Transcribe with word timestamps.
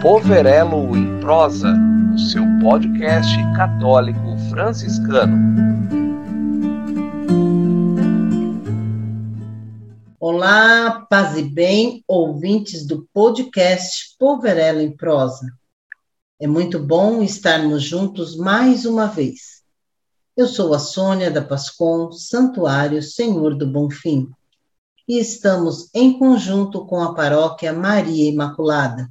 Poverelo 0.00 0.96
em 0.96 1.18
Prosa, 1.18 1.74
o 2.14 2.18
seu 2.20 2.44
podcast 2.62 3.36
católico 3.56 4.38
franciscano. 4.48 5.36
Olá, 10.20 11.04
paz 11.10 11.36
e 11.36 11.42
bem, 11.42 12.04
ouvintes 12.06 12.86
do 12.86 13.08
podcast 13.12 14.14
Poverelo 14.16 14.80
em 14.80 14.96
Prosa. 14.96 15.52
É 16.40 16.46
muito 16.46 16.78
bom 16.78 17.20
estarmos 17.20 17.82
juntos 17.82 18.36
mais 18.36 18.86
uma 18.86 19.06
vez. 19.06 19.64
Eu 20.36 20.46
sou 20.46 20.74
a 20.74 20.78
Sônia 20.78 21.28
da 21.28 21.42
Pascom, 21.42 22.12
Santuário 22.12 23.02
Senhor 23.02 23.56
do 23.56 23.66
Bom 23.66 23.90
Fim, 23.90 24.30
e 25.08 25.18
estamos 25.18 25.90
em 25.92 26.16
conjunto 26.16 26.86
com 26.86 27.02
a 27.02 27.14
paróquia 27.14 27.72
Maria 27.72 28.30
Imaculada. 28.30 29.10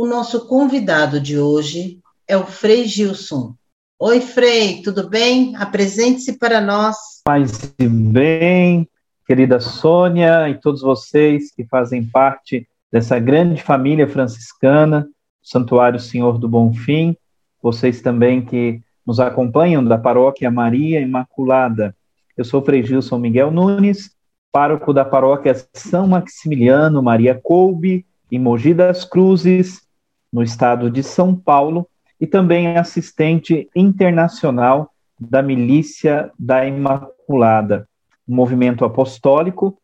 O 0.00 0.06
nosso 0.06 0.46
convidado 0.46 1.20
de 1.20 1.38
hoje 1.38 1.98
é 2.26 2.34
o 2.34 2.46
Frei 2.46 2.86
Gilson. 2.86 3.54
Oi, 3.98 4.22
Frei, 4.22 4.80
tudo 4.80 5.10
bem? 5.10 5.54
Apresente-se 5.56 6.38
para 6.38 6.58
nós. 6.58 6.96
Paz 7.22 7.74
e 7.78 7.86
bem, 7.86 8.88
querida 9.26 9.60
Sônia 9.60 10.48
e 10.48 10.58
todos 10.58 10.80
vocês 10.80 11.54
que 11.54 11.66
fazem 11.66 12.02
parte 12.02 12.66
dessa 12.90 13.18
grande 13.18 13.62
família 13.62 14.08
franciscana 14.08 15.06
Santuário 15.42 16.00
Senhor 16.00 16.38
do 16.38 16.48
Bom 16.48 16.72
Fim, 16.72 17.14
vocês 17.62 18.00
também 18.00 18.42
que 18.42 18.80
nos 19.06 19.20
acompanham 19.20 19.84
da 19.84 19.98
Paróquia 19.98 20.50
Maria 20.50 21.02
Imaculada. 21.02 21.94
Eu 22.38 22.44
sou 22.46 22.62
Frei 22.62 22.82
Gilson 22.82 23.18
Miguel 23.18 23.50
Nunes, 23.50 24.12
pároco 24.50 24.94
da 24.94 25.04
Paróquia 25.04 25.54
São 25.74 26.06
Maximiliano 26.06 27.02
Maria 27.02 27.34
Coube, 27.34 28.06
em 28.32 28.38
Mogi 28.38 28.72
das 28.72 29.04
Cruzes, 29.04 29.89
no 30.32 30.42
estado 30.42 30.90
de 30.90 31.02
São 31.02 31.34
Paulo, 31.34 31.88
e 32.20 32.26
também 32.26 32.76
assistente 32.76 33.68
internacional 33.74 34.90
da 35.18 35.42
Milícia 35.42 36.30
da 36.38 36.66
Imaculada, 36.66 37.88
um 38.28 38.34
movimento 38.34 38.84
apostólico 38.84 39.78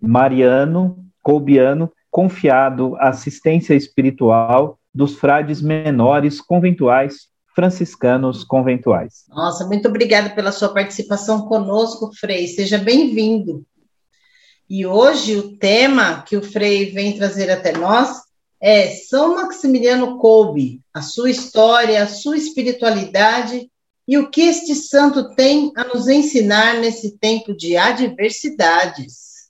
mariano, 0.00 1.04
coubiano, 1.22 1.92
confiado 2.10 2.96
à 2.96 3.08
assistência 3.08 3.74
espiritual 3.74 4.78
dos 4.94 5.16
frades 5.16 5.60
menores 5.60 6.40
conventuais, 6.40 7.28
franciscanos 7.54 8.44
conventuais. 8.44 9.24
Nossa, 9.28 9.66
muito 9.66 9.88
obrigada 9.88 10.30
pela 10.30 10.52
sua 10.52 10.72
participação 10.72 11.42
conosco, 11.42 12.10
Frei. 12.18 12.46
Seja 12.46 12.78
bem-vindo. 12.78 13.64
E 14.70 14.86
hoje 14.86 15.36
o 15.36 15.56
tema 15.56 16.22
que 16.22 16.36
o 16.36 16.42
Frei 16.42 16.92
vem 16.92 17.16
trazer 17.16 17.50
até 17.50 17.72
nós 17.76 18.27
é 18.60 18.88
São 18.88 19.36
Maximiliano 19.36 20.18
Kolbe, 20.18 20.80
a 20.92 21.00
sua 21.00 21.30
história, 21.30 22.02
a 22.02 22.06
sua 22.06 22.36
espiritualidade 22.36 23.70
e 24.06 24.18
o 24.18 24.30
que 24.30 24.42
este 24.42 24.74
santo 24.74 25.34
tem 25.34 25.70
a 25.76 25.84
nos 25.84 26.08
ensinar 26.08 26.78
nesse 26.80 27.18
tempo 27.18 27.54
de 27.54 27.76
adversidades. 27.76 29.46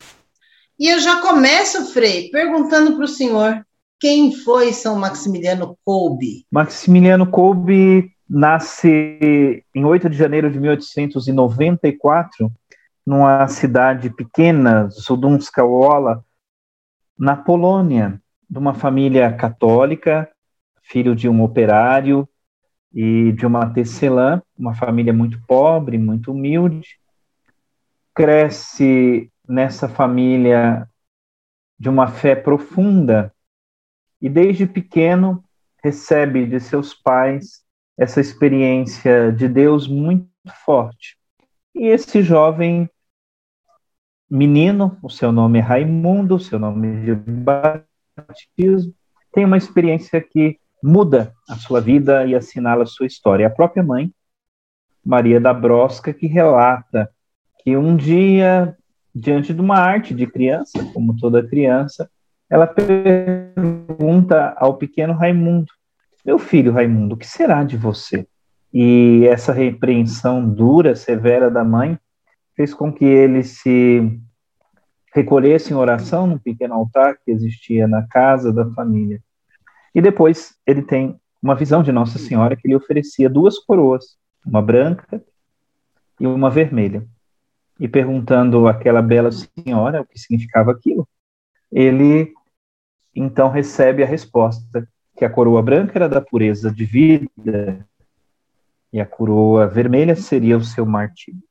E 0.78 0.88
eu 0.88 1.00
já 1.00 1.20
começo, 1.20 1.92
Frei, 1.92 2.30
perguntando 2.30 2.96
para 2.96 3.04
o 3.04 3.08
senhor 3.08 3.64
quem 3.98 4.32
foi 4.32 4.72
São 4.72 4.96
Maximiliano 4.96 5.76
Kolbe? 5.84 6.46
Maximiliano 6.50 7.28
Kolbe 7.28 8.12
nasce 8.28 9.64
em 9.74 9.84
8 9.84 10.08
de 10.10 10.16
janeiro 10.16 10.50
de 10.50 10.60
1894, 10.60 12.52
numa 13.06 13.48
cidade 13.48 14.10
pequena, 14.10 14.90
Sudunska 14.90 15.62
na 17.18 17.34
Polônia, 17.36 18.20
de 18.48 18.58
uma 18.58 18.74
família 18.74 19.32
católica, 19.32 20.30
filho 20.82 21.14
de 21.14 21.28
um 21.28 21.42
operário 21.42 22.28
e 22.92 23.32
de 23.32 23.44
uma 23.44 23.68
tecelã, 23.70 24.42
uma 24.56 24.74
família 24.74 25.12
muito 25.12 25.40
pobre, 25.46 25.98
muito 25.98 26.32
humilde. 26.32 26.98
Cresce 28.14 29.30
nessa 29.46 29.88
família 29.88 30.88
de 31.78 31.88
uma 31.88 32.08
fé 32.08 32.34
profunda 32.34 33.32
e 34.20 34.28
desde 34.28 34.66
pequeno 34.66 35.44
recebe 35.82 36.46
de 36.46 36.58
seus 36.58 36.92
pais 36.92 37.62
essa 37.96 38.20
experiência 38.20 39.32
de 39.32 39.48
Deus 39.48 39.86
muito 39.86 40.28
forte. 40.64 41.16
E 41.74 41.86
esse 41.86 42.22
jovem 42.22 42.88
menino, 44.30 44.98
o 45.02 45.08
seu 45.08 45.32
nome 45.32 45.58
é 45.58 45.62
Raimundo, 45.62 46.36
o 46.36 46.40
seu 46.40 46.58
nome 46.58 47.04
de 47.04 47.14
tem 49.32 49.44
uma 49.44 49.56
experiência 49.56 50.20
que 50.20 50.58
muda 50.82 51.32
a 51.48 51.56
sua 51.56 51.80
vida 51.80 52.24
e 52.26 52.34
assinala 52.34 52.84
a 52.84 52.86
sua 52.86 53.06
história. 53.06 53.46
A 53.46 53.50
própria 53.50 53.82
mãe, 53.82 54.12
Maria 55.04 55.40
da 55.40 55.52
Brosca, 55.52 56.12
que 56.12 56.26
relata 56.26 57.10
que 57.62 57.76
um 57.76 57.96
dia, 57.96 58.76
diante 59.14 59.52
de 59.52 59.60
uma 59.60 59.78
arte 59.78 60.14
de 60.14 60.26
criança, 60.26 60.84
como 60.92 61.16
toda 61.16 61.46
criança, 61.46 62.10
ela 62.50 62.66
pergunta 62.66 64.54
ao 64.56 64.76
pequeno 64.76 65.12
Raimundo: 65.12 65.72
Meu 66.24 66.38
filho 66.38 66.72
Raimundo, 66.72 67.14
o 67.14 67.18
que 67.18 67.26
será 67.26 67.64
de 67.64 67.76
você? 67.76 68.26
E 68.72 69.26
essa 69.26 69.52
repreensão 69.52 70.48
dura, 70.48 70.94
severa 70.94 71.50
da 71.50 71.64
mãe 71.64 71.98
fez 72.54 72.74
com 72.74 72.92
que 72.92 73.04
ele 73.04 73.42
se 73.42 74.20
recolhesse 75.14 75.72
em 75.72 75.76
oração 75.76 76.26
num 76.26 76.38
pequeno 76.38 76.74
altar 76.74 77.16
que 77.24 77.30
existia 77.30 77.86
na 77.88 78.06
casa 78.06 78.52
da 78.52 78.68
família. 78.70 79.20
E 79.94 80.00
depois 80.00 80.54
ele 80.66 80.82
tem 80.82 81.18
uma 81.42 81.54
visão 81.54 81.82
de 81.82 81.92
Nossa 81.92 82.18
Senhora 82.18 82.56
que 82.56 82.68
lhe 82.68 82.74
oferecia 82.74 83.28
duas 83.28 83.58
coroas, 83.58 84.16
uma 84.44 84.60
branca 84.60 85.22
e 86.20 86.26
uma 86.26 86.50
vermelha. 86.50 87.06
E 87.78 87.86
perguntando 87.86 88.66
àquela 88.66 89.00
bela 89.00 89.30
senhora 89.30 90.00
o 90.00 90.06
que 90.06 90.18
significava 90.18 90.72
aquilo, 90.72 91.08
ele 91.70 92.32
então 93.14 93.48
recebe 93.50 94.02
a 94.02 94.06
resposta 94.06 94.88
que 95.16 95.24
a 95.24 95.30
coroa 95.30 95.62
branca 95.62 95.92
era 95.96 96.08
da 96.08 96.20
pureza 96.20 96.70
de 96.70 96.84
vida 96.84 97.86
e 98.92 99.00
a 99.00 99.06
coroa 99.06 99.66
vermelha 99.66 100.16
seria 100.16 100.56
o 100.56 100.64
seu 100.64 100.84
martírio. 100.86 101.42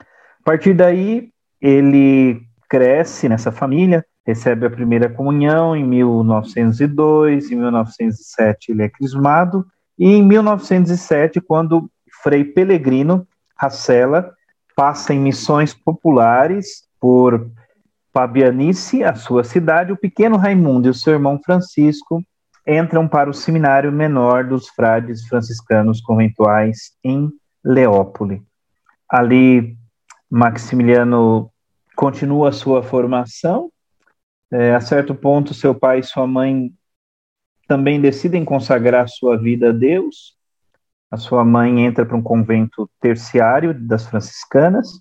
A 0.00 0.44
partir 0.44 0.74
daí, 0.74 1.32
ele 1.60 2.44
cresce 2.72 3.28
nessa 3.28 3.52
família, 3.52 4.02
recebe 4.26 4.64
a 4.64 4.70
primeira 4.70 5.06
comunhão 5.06 5.76
em 5.76 5.84
1902, 5.84 7.50
em 7.50 7.56
1907 7.56 8.72
ele 8.72 8.82
é 8.82 8.88
crismado, 8.88 9.66
e 9.98 10.06
em 10.06 10.22
1907, 10.22 11.38
quando 11.42 11.90
Frei 12.22 12.42
Pellegrino 12.42 13.28
Racela 13.54 14.32
passa 14.74 15.12
em 15.12 15.20
missões 15.20 15.74
populares 15.74 16.84
por 16.98 17.46
Fabianice, 18.10 19.04
a 19.04 19.16
sua 19.16 19.44
cidade, 19.44 19.92
o 19.92 19.96
pequeno 19.96 20.38
Raimundo 20.38 20.88
e 20.88 20.90
o 20.90 20.94
seu 20.94 21.12
irmão 21.12 21.38
Francisco 21.44 22.24
entram 22.66 23.06
para 23.06 23.28
o 23.28 23.34
seminário 23.34 23.92
menor 23.92 24.44
dos 24.44 24.70
frades 24.70 25.26
franciscanos 25.28 26.00
conventuais 26.00 26.92
em 27.04 27.28
Leópole. 27.62 28.42
Ali, 29.10 29.76
Maximiliano 30.30 31.51
continua 32.02 32.48
a 32.48 32.52
sua 32.52 32.82
formação. 32.82 33.70
É, 34.50 34.74
a 34.74 34.80
certo 34.80 35.14
ponto, 35.14 35.54
seu 35.54 35.72
pai 35.72 36.00
e 36.00 36.02
sua 36.02 36.26
mãe 36.26 36.74
também 37.68 38.00
decidem 38.00 38.44
consagrar 38.44 39.08
sua 39.08 39.38
vida 39.38 39.68
a 39.68 39.72
Deus. 39.72 40.36
A 41.12 41.16
sua 41.16 41.44
mãe 41.44 41.86
entra 41.86 42.04
para 42.04 42.16
um 42.16 42.22
convento 42.22 42.90
terciário 42.98 43.72
das 43.72 44.04
franciscanas 44.04 45.00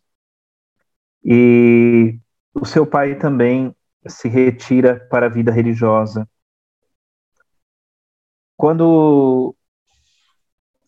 e 1.25 2.19
o 2.53 2.65
seu 2.65 2.85
pai 2.85 3.15
também 3.15 3.75
se 4.07 4.29
retira 4.29 4.99
para 5.09 5.25
a 5.25 5.29
vida 5.29 5.51
religiosa. 5.51 6.29
Quando 8.55 9.55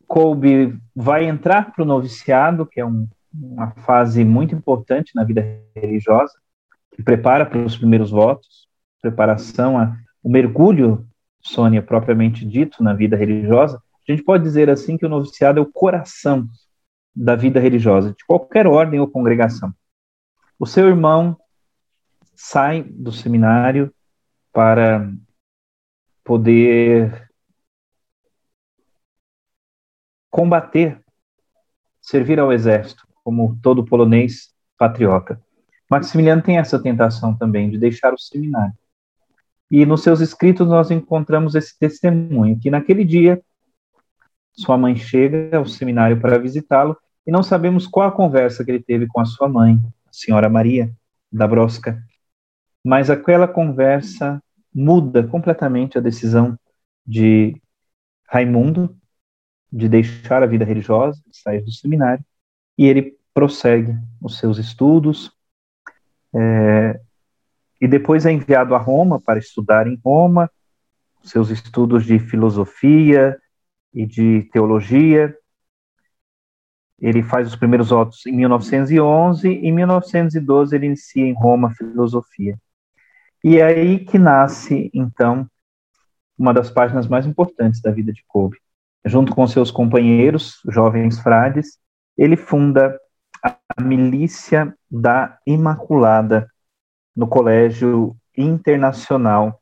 Kolbe 0.07 0.79
vai 0.95 1.25
entrar 1.25 1.71
para 1.71 1.81
o 1.81 1.87
noviciado, 1.87 2.67
que 2.67 2.79
é 2.79 2.85
um, 2.85 3.07
uma 3.33 3.71
fase 3.71 4.23
muito 4.23 4.53
importante 4.53 5.11
na 5.15 5.23
vida 5.23 5.59
religiosa, 5.75 6.33
que 6.91 7.01
prepara 7.01 7.45
para 7.45 7.59
os 7.59 7.75
primeiros 7.75 8.11
votos, 8.11 8.67
preparação, 9.01 9.77
a, 9.77 9.97
o 10.21 10.29
mergulho, 10.29 11.07
Sônia, 11.41 11.81
propriamente 11.81 12.45
dito, 12.45 12.83
na 12.83 12.93
vida 12.93 13.17
religiosa, 13.17 13.81
a 14.07 14.11
gente 14.11 14.23
pode 14.23 14.43
dizer 14.43 14.69
assim 14.69 14.97
que 14.97 15.05
o 15.05 15.09
noviciado 15.09 15.59
é 15.59 15.61
o 15.61 15.71
coração 15.71 16.47
da 17.15 17.35
vida 17.35 17.59
religiosa, 17.59 18.13
de 18.13 18.25
qualquer 18.25 18.67
ordem 18.67 18.99
ou 18.99 19.07
congregação. 19.07 19.73
O 20.59 20.65
seu 20.65 20.87
irmão 20.87 21.37
sai 22.35 22.83
do 22.83 23.11
seminário 23.11 23.93
para 24.51 25.11
poder 26.23 27.29
combater, 30.29 30.99
servir 32.01 32.39
ao 32.39 32.51
exército, 32.51 33.07
como 33.23 33.57
todo 33.61 33.85
polonês 33.85 34.53
patriota. 34.77 35.41
Maximiliano 35.89 36.41
tem 36.41 36.57
essa 36.57 36.81
tentação 36.81 37.35
também 37.35 37.69
de 37.69 37.77
deixar 37.77 38.13
o 38.13 38.19
seminário. 38.19 38.73
E 39.69 39.85
nos 39.85 40.03
seus 40.03 40.19
escritos 40.21 40.67
nós 40.67 40.91
encontramos 40.91 41.55
esse 41.55 41.77
testemunho, 41.77 42.59
que 42.59 42.69
naquele 42.69 43.03
dia 43.03 43.41
sua 44.51 44.77
mãe 44.77 44.95
chega 44.95 45.57
ao 45.57 45.65
seminário 45.65 46.19
para 46.19 46.37
visitá-lo 46.37 46.95
e 47.25 47.31
não 47.31 47.41
sabemos 47.41 47.87
qual 47.87 48.07
a 48.07 48.11
conversa 48.11 48.63
que 48.63 48.71
ele 48.71 48.83
teve 48.83 49.07
com 49.07 49.19
a 49.19 49.25
sua 49.25 49.47
mãe, 49.47 49.79
a 50.07 50.11
senhora 50.11 50.49
Maria 50.49 50.91
da 51.31 51.47
Brosca. 51.47 52.01
Mas 52.83 53.09
aquela 53.09 53.47
conversa 53.47 54.41
muda 54.73 55.25
completamente 55.25 55.97
a 55.97 56.01
decisão 56.01 56.57
de 57.05 57.59
Raimundo 58.27 58.95
de 59.71 59.89
deixar 59.89 60.43
a 60.43 60.47
vida 60.47 60.65
religiosa, 60.65 61.19
de 61.27 61.37
sair 61.37 61.61
do 61.61 61.71
seminário, 61.71 62.23
e 62.77 62.85
ele 62.85 63.17
prossegue 63.33 63.95
os 64.21 64.37
seus 64.37 64.57
estudos, 64.57 65.31
é, 66.33 66.99
e 67.79 67.87
depois 67.87 68.25
é 68.25 68.31
enviado 68.31 68.75
a 68.75 68.77
Roma 68.77 69.19
para 69.19 69.39
estudar 69.39 69.87
em 69.87 69.99
Roma, 70.03 70.49
seus 71.21 71.49
estudos 71.49 72.05
de 72.05 72.19
filosofia 72.19 73.37
e 73.93 74.05
de 74.05 74.43
teologia. 74.51 75.35
Ele 76.99 77.21
faz 77.21 77.47
os 77.47 77.55
primeiros 77.55 77.89
votos 77.89 78.25
em 78.25 78.31
1911, 78.31 79.49
e 79.49 79.67
em 79.67 79.71
1912 79.71 80.75
ele 80.75 80.85
inicia 80.85 81.25
em 81.25 81.33
Roma 81.33 81.73
filosofia. 81.75 82.57
E 83.43 83.57
é 83.57 83.65
aí 83.65 83.99
que 83.99 84.17
nasce, 84.17 84.89
então, 84.93 85.45
uma 86.37 86.53
das 86.53 86.69
páginas 86.69 87.07
mais 87.07 87.25
importantes 87.25 87.81
da 87.81 87.91
vida 87.91 88.13
de 88.13 88.23
Kolbe. 88.25 88.57
Junto 89.05 89.35
com 89.35 89.45
seus 89.45 89.69
companheiros, 89.69 90.61
jovens 90.69 91.19
frades, 91.19 91.77
ele 92.17 92.35
funda 92.35 92.99
a 93.43 93.81
Milícia 93.81 94.75
da 94.89 95.37
Imaculada 95.45 96.47
no 97.15 97.27
Colégio 97.27 98.15
Internacional 98.37 99.59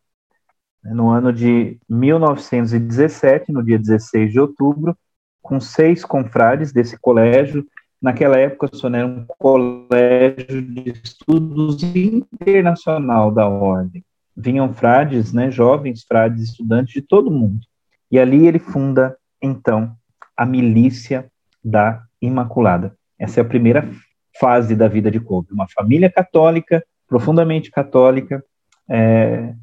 no 0.83 1.09
ano 1.09 1.31
de 1.31 1.77
1917, 1.87 3.51
no 3.51 3.63
dia 3.63 3.77
16 3.77 4.31
de 4.31 4.39
outubro, 4.39 4.97
com 5.41 5.59
seis 5.59 6.03
confrades 6.03 6.71
desse 6.71 6.97
colégio. 6.99 7.65
Naquela 8.01 8.37
época, 8.37 8.69
só 8.73 8.87
era 8.87 9.05
um 9.05 9.25
colégio 9.27 10.61
de 10.61 10.89
estudos 11.03 11.83
internacional 11.83 13.31
da 13.31 13.47
ordem. 13.47 14.03
Vinham 14.35 14.73
frades, 14.73 15.31
né, 15.31 15.51
jovens 15.51 16.03
frades, 16.03 16.49
estudantes 16.49 16.93
de 16.93 17.01
todo 17.01 17.29
mundo. 17.29 17.59
E 18.09 18.17
ali 18.17 18.47
ele 18.47 18.59
funda, 18.59 19.15
então, 19.41 19.95
a 20.35 20.45
Milícia 20.45 21.29
da 21.63 22.03
Imaculada. 22.21 22.95
Essa 23.17 23.39
é 23.39 23.41
a 23.41 23.45
primeira 23.45 23.89
fase 24.39 24.75
da 24.75 24.87
vida 24.87 25.09
de 25.11 25.19
Kolbe. 25.19 25.51
Uma 25.51 25.67
família 25.67 26.09
católica, 26.09 26.83
profundamente 27.07 27.69
católica, 27.69 28.43
é, 28.89 29.53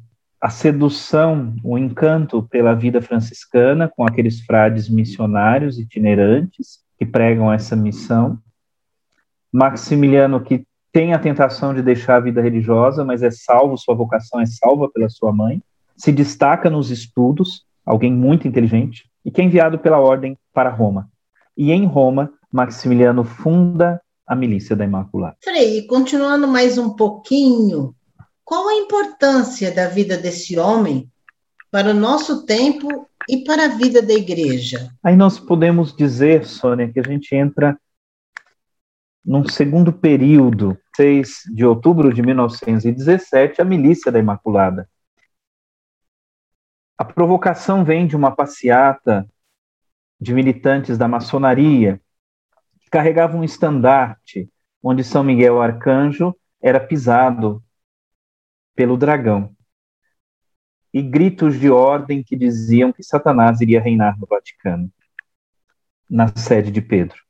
a 0.41 0.49
sedução, 0.49 1.55
o 1.63 1.77
encanto 1.77 2.43
pela 2.43 2.73
vida 2.73 3.01
franciscana 3.01 3.91
com 3.93 4.05
aqueles 4.05 4.41
frades 4.41 4.87
missionários 4.87 5.77
itinerantes 5.77 6.79
que 6.97 7.05
pregam 7.05 7.51
essa 7.51 7.75
missão. 7.75 8.37
Maximiliano, 9.51 10.39
que 10.41 10.65
tem 10.91 11.13
a 11.13 11.19
tentação 11.19 11.73
de 11.73 11.81
deixar 11.81 12.17
a 12.17 12.19
vida 12.19 12.41
religiosa, 12.41 13.03
mas 13.03 13.21
é 13.21 13.31
salvo, 13.31 13.77
sua 13.77 13.95
vocação 13.95 14.39
é 14.39 14.45
salva 14.45 14.89
pela 14.89 15.09
sua 15.09 15.31
mãe, 15.31 15.61
se 15.95 16.11
destaca 16.11 16.69
nos 16.69 16.89
estudos, 16.89 17.65
alguém 17.85 18.13
muito 18.13 18.47
inteligente, 18.47 19.09
e 19.23 19.29
que 19.29 19.41
é 19.41 19.43
enviado 19.43 19.77
pela 19.77 19.99
ordem 19.99 20.37
para 20.53 20.69
Roma. 20.69 21.09
E 21.57 21.71
em 21.71 21.85
Roma, 21.85 22.31
Maximiliano 22.51 23.23
funda 23.23 24.01
a 24.25 24.35
milícia 24.35 24.75
da 24.75 24.85
Imaculada. 24.85 25.37
Frei, 25.43 25.85
continuando 25.85 26.47
mais 26.47 26.77
um 26.77 26.95
pouquinho, 26.95 27.95
qual 28.43 28.67
a 28.67 28.75
importância 28.75 29.71
da 29.71 29.87
vida 29.87 30.17
desse 30.17 30.57
homem 30.57 31.09
para 31.71 31.91
o 31.91 31.93
nosso 31.93 32.45
tempo 32.45 33.07
e 33.27 33.43
para 33.43 33.65
a 33.65 33.67
vida 33.67 34.01
da 34.01 34.13
igreja? 34.13 34.91
Aí 35.03 35.15
nós 35.15 35.39
podemos 35.39 35.95
dizer, 35.95 36.45
Sônia, 36.45 36.91
que 36.91 36.99
a 36.99 37.03
gente 37.03 37.35
entra 37.35 37.79
num 39.23 39.47
segundo 39.47 39.93
período, 39.93 40.77
6 40.95 41.43
de 41.53 41.65
outubro 41.65 42.11
de 42.11 42.21
1917, 42.21 43.61
a 43.61 43.65
milícia 43.65 44.11
da 44.11 44.17
Imaculada. 44.17 44.89
A 46.97 47.05
provocação 47.05 47.85
vem 47.85 48.07
de 48.07 48.15
uma 48.15 48.31
passeata 48.31 49.27
de 50.19 50.33
militantes 50.33 50.97
da 50.97 51.07
maçonaria 51.07 52.01
que 52.89 52.97
carregavam 52.97 53.41
um 53.41 53.43
estandarte 53.43 54.49
onde 54.81 55.03
São 55.03 55.23
Miguel 55.23 55.61
Arcanjo 55.61 56.35
era 56.59 56.79
pisado 56.79 57.63
pelo 58.75 58.97
dragão. 58.97 59.55
E 60.91 60.99
gritos 61.03 61.59
de 61.59 61.69
ordem 61.69 62.23
que 62.23 62.35
diziam 62.35 62.91
que 62.91 63.03
Satanás 63.03 63.61
iria 63.61 63.79
reinar 63.79 64.17
no 64.19 64.25
Vaticano, 64.25 64.91
na 66.09 66.35
sede 66.35 66.71
de 66.71 66.81
Pedro. 66.81 67.21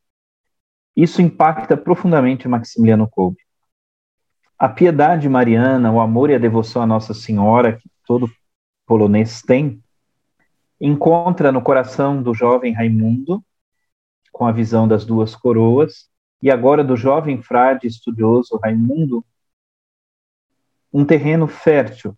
Isso 0.96 1.22
impacta 1.22 1.76
profundamente 1.76 2.48
Maximiliano 2.48 3.10
Kolbe. 3.10 3.40
A 4.58 4.70
piedade 4.70 5.28
mariana, 5.28 5.92
o 5.92 6.00
amor 6.00 6.30
e 6.30 6.36
a 6.36 6.40
devoção 6.40 6.82
à 6.82 6.86
Nossa 6.86 7.14
Senhora, 7.14 7.76
que 7.76 7.90
todo 8.06 8.32
polonês 8.86 9.42
tem, 9.42 9.84
encontra 10.80 11.52
no 11.52 11.62
coração 11.62 12.24
do 12.24 12.34
jovem 12.34 12.74
Raimundo, 12.74 13.44
com 14.32 14.46
a 14.46 14.52
visão 14.52 14.88
das 14.88 15.06
duas 15.06 15.36
coroas, 15.36 16.10
e 16.42 16.50
agora 16.50 16.84
do 16.84 16.96
jovem 16.96 17.42
frade 17.42 17.88
estudioso 17.88 18.58
Raimundo, 18.64 19.24
um 20.92 21.06
terreno 21.06 21.48
fértil 21.48 22.18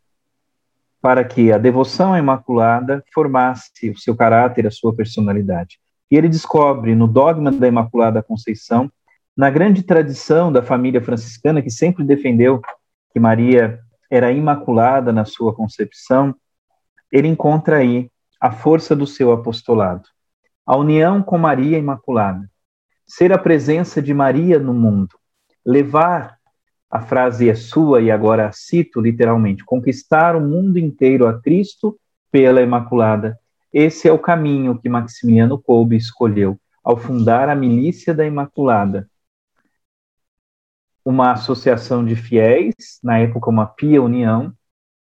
para 1.02 1.24
que 1.24 1.52
a 1.52 1.58
devoção 1.58 2.14
à 2.14 2.20
Imaculada 2.20 3.04
formasse 3.12 3.90
o 3.90 3.98
seu 3.98 4.16
caráter, 4.16 4.68
a 4.68 4.72
sua 4.72 4.94
personalidade. 4.94 5.80
E 6.12 6.16
ele 6.16 6.30
descobre 6.30 6.94
no 6.94 7.08
dogma 7.08 7.52
da 7.52 7.68
Imaculada 7.68 8.22
Conceição, 8.22 8.92
na 9.36 9.50
grande 9.50 9.82
tradição 9.82 10.52
da 10.52 10.62
família 10.62 11.02
franciscana, 11.02 11.62
que 11.62 11.72
sempre 11.72 12.04
defendeu 12.04 12.62
que 13.12 13.20
Maria 13.20 13.80
era 14.10 14.32
imaculada 14.32 15.12
na 15.12 15.26
sua 15.26 15.56
concepção, 15.56 16.36
ele 17.12 17.28
encontra 17.28 17.78
aí 17.78 18.10
a 18.40 18.52
força 18.52 18.96
do 18.96 19.08
seu 19.08 19.32
apostolado, 19.32 20.04
a 20.72 20.78
união 20.78 21.22
com 21.22 21.38
Maria 21.38 21.78
Imaculada, 21.78 22.50
ser 23.06 23.34
a 23.34 23.38
presença 23.38 24.02
de 24.02 24.14
Maria 24.14 24.58
no 24.58 24.74
mundo, 24.74 25.20
levar 25.66 26.38
a 26.90 27.02
frase 27.02 27.50
é 27.50 27.56
sua 27.56 28.00
e 28.00 28.10
agora 28.10 28.48
a 28.48 28.54
cito 28.54 29.02
literalmente: 29.02 29.66
conquistar 29.66 30.34
o 30.34 30.40
mundo 30.40 30.80
inteiro 30.80 31.28
a 31.28 31.42
Cristo 31.42 32.00
pela 32.32 32.62
Imaculada. 32.62 33.38
Esse 33.74 34.08
é 34.08 34.14
o 34.14 34.18
caminho 34.18 34.80
que 34.80 34.88
Maximiliano 34.88 35.62
Kolbe 35.62 35.98
escolheu 35.98 36.58
ao 36.82 36.96
fundar 36.96 37.50
a 37.50 37.56
Milícia 37.56 38.14
da 38.14 38.26
Imaculada, 38.26 39.10
uma 41.04 41.34
associação 41.34 42.06
de 42.06 42.16
fiéis, 42.16 42.98
na 43.04 43.20
época 43.20 43.50
uma 43.50 43.66
pia 43.66 44.02
união, 44.02 44.54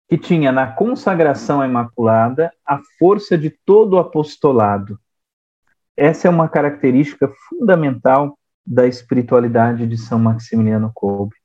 que 0.07 0.15
tinha 0.15 0.51
na 0.51 0.67
consagração 0.67 1.59
à 1.59 1.67
Imaculada 1.67 2.51
a 2.63 2.79
força 2.99 3.35
de 3.35 3.49
todo 3.49 3.93
o 3.93 3.99
apostolado. 3.99 4.99
Essa 5.97 6.27
é 6.27 6.31
uma 6.31 6.49
característica 6.49 7.31
fundamental 7.47 8.37
da 8.65 8.85
espiritualidade 8.85 9.87
de 9.87 9.97
São 9.97 10.19
Maximiliano 10.19 10.91
Kolbe. 10.93 11.35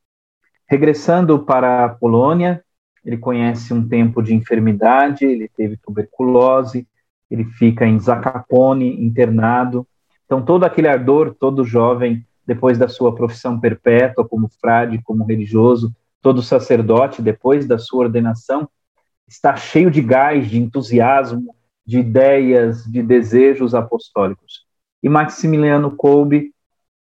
Regressando 0.68 1.44
para 1.44 1.84
a 1.84 1.88
Polônia, 1.88 2.64
ele 3.04 3.16
conhece 3.16 3.72
um 3.72 3.86
tempo 3.86 4.22
de 4.22 4.34
enfermidade, 4.34 5.24
ele 5.24 5.48
teve 5.48 5.76
tuberculose, 5.76 6.86
ele 7.30 7.44
fica 7.44 7.86
em 7.86 7.98
Zakapone, 7.98 9.04
internado. 9.04 9.86
Então, 10.24 10.42
todo 10.42 10.64
aquele 10.64 10.88
ardor, 10.88 11.34
todo 11.38 11.64
jovem, 11.64 12.26
depois 12.46 12.76
da 12.76 12.88
sua 12.88 13.14
profissão 13.14 13.60
perpétua 13.60 14.26
como 14.26 14.48
frade, 14.60 15.00
como 15.02 15.24
religioso, 15.24 15.94
todo 16.20 16.42
sacerdote, 16.42 17.22
depois 17.22 17.66
da 17.66 17.78
sua 17.78 18.04
ordenação, 18.06 18.68
está 19.28 19.54
cheio 19.56 19.90
de 19.90 20.00
gás, 20.02 20.48
de 20.48 20.58
entusiasmo, 20.58 21.54
de 21.86 21.98
ideias, 21.98 22.84
de 22.84 23.02
desejos 23.02 23.74
apostólicos. 23.74 24.66
E 25.02 25.08
Maximiliano 25.08 25.96
Kolbe 25.96 26.54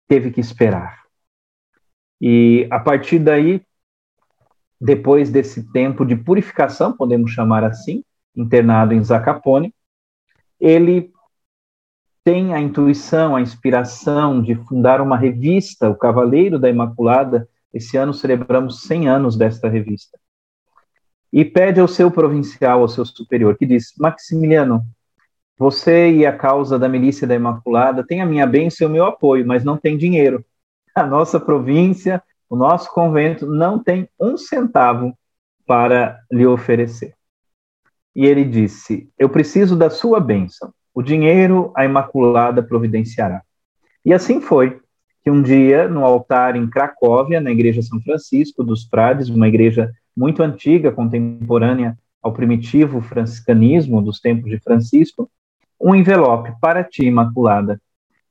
teve 0.08 0.32
que 0.32 0.42
esperar. 0.42 1.04
E 2.20 2.68
a 2.72 2.80
partir 2.80 3.20
daí, 3.20 3.62
depois 4.80 5.32
desse 5.32 5.72
tempo 5.72 6.06
de 6.06 6.16
purificação, 6.16 6.96
podemos 6.96 7.32
chamar 7.32 7.64
assim, 7.64 8.04
internado 8.36 8.94
em 8.94 9.04
Zacapone, 9.04 9.74
ele 10.60 11.12
tem 12.24 12.54
a 12.56 12.60
intuição, 12.60 13.36
a 13.36 13.42
inspiração 13.42 14.42
de 14.42 14.56
fundar 14.56 15.00
uma 15.00 15.16
revista, 15.16 15.90
o 15.90 15.96
Cavaleiro 15.96 16.58
da 16.58 16.70
Imaculada. 16.70 17.48
Esse 17.72 17.98
ano 17.98 18.14
celebramos 18.14 18.82
100 18.82 19.08
anos 19.08 19.38
desta 19.38 19.70
revista. 19.70 20.18
E 21.36 21.44
pede 21.44 21.82
ao 21.82 21.88
seu 21.90 22.10
provincial, 22.10 22.80
ao 22.80 22.88
seu 22.88 23.04
superior, 23.06 23.58
que 23.58 23.66
diz: 23.66 23.92
Maximiliano, 24.00 24.82
você 25.58 26.10
e 26.10 26.26
a 26.26 26.32
causa 26.32 26.80
da 26.80 26.88
milícia 26.88 27.28
da 27.28 27.36
Imaculada 27.36 28.08
têm 28.08 28.22
a 28.22 28.26
minha 28.26 28.48
bênção 28.48 28.88
e 28.88 28.90
o 28.90 28.94
meu 28.94 29.04
apoio, 29.04 29.46
mas 29.46 29.62
não 29.62 29.76
tem 29.76 29.98
dinheiro 29.98 30.46
a 30.96 31.06
nossa 31.06 31.38
província, 31.38 32.24
o 32.50 32.56
nosso 32.56 32.90
convento 32.94 33.46
não 33.46 33.78
tem 33.78 34.08
um 34.18 34.38
centavo 34.38 35.14
para 35.68 36.22
lhe 36.32 36.48
oferecer. 36.48 37.14
e 38.16 38.26
ele 38.26 38.46
disse: 38.46 39.10
Eu 39.20 39.28
preciso 39.28 39.76
da 39.76 39.90
sua 39.90 40.22
bênção. 40.22 40.74
O 40.94 41.04
dinheiro 41.04 41.74
a 41.76 41.84
Imaculada 41.84 42.64
providenciará. 42.64 43.42
E 44.06 44.14
assim 44.14 44.40
foi 44.40 44.80
que 45.22 45.30
um 45.30 45.42
dia, 45.42 45.90
no 45.90 46.06
altar 46.06 46.56
em 46.56 46.70
Cracóvia, 46.70 47.42
na 47.42 47.52
Igreja 47.52 47.82
São 47.82 48.00
Francisco 48.00 48.64
dos 48.64 48.86
Frades, 48.86 49.28
uma 49.28 49.50
igreja 49.50 49.92
muito 50.16 50.42
antiga, 50.42 50.92
contemporânea 50.92 51.98
ao 52.22 52.34
primitivo 52.34 53.02
franciscanismo 53.02 54.02
dos 54.02 54.20
tempos 54.20 54.50
de 54.50 54.60
Francisco, 54.60 55.30
um 55.80 55.94
envelope 55.94 56.54
para 56.60 56.84
ti, 56.84 57.06
Imaculada. 57.06 57.80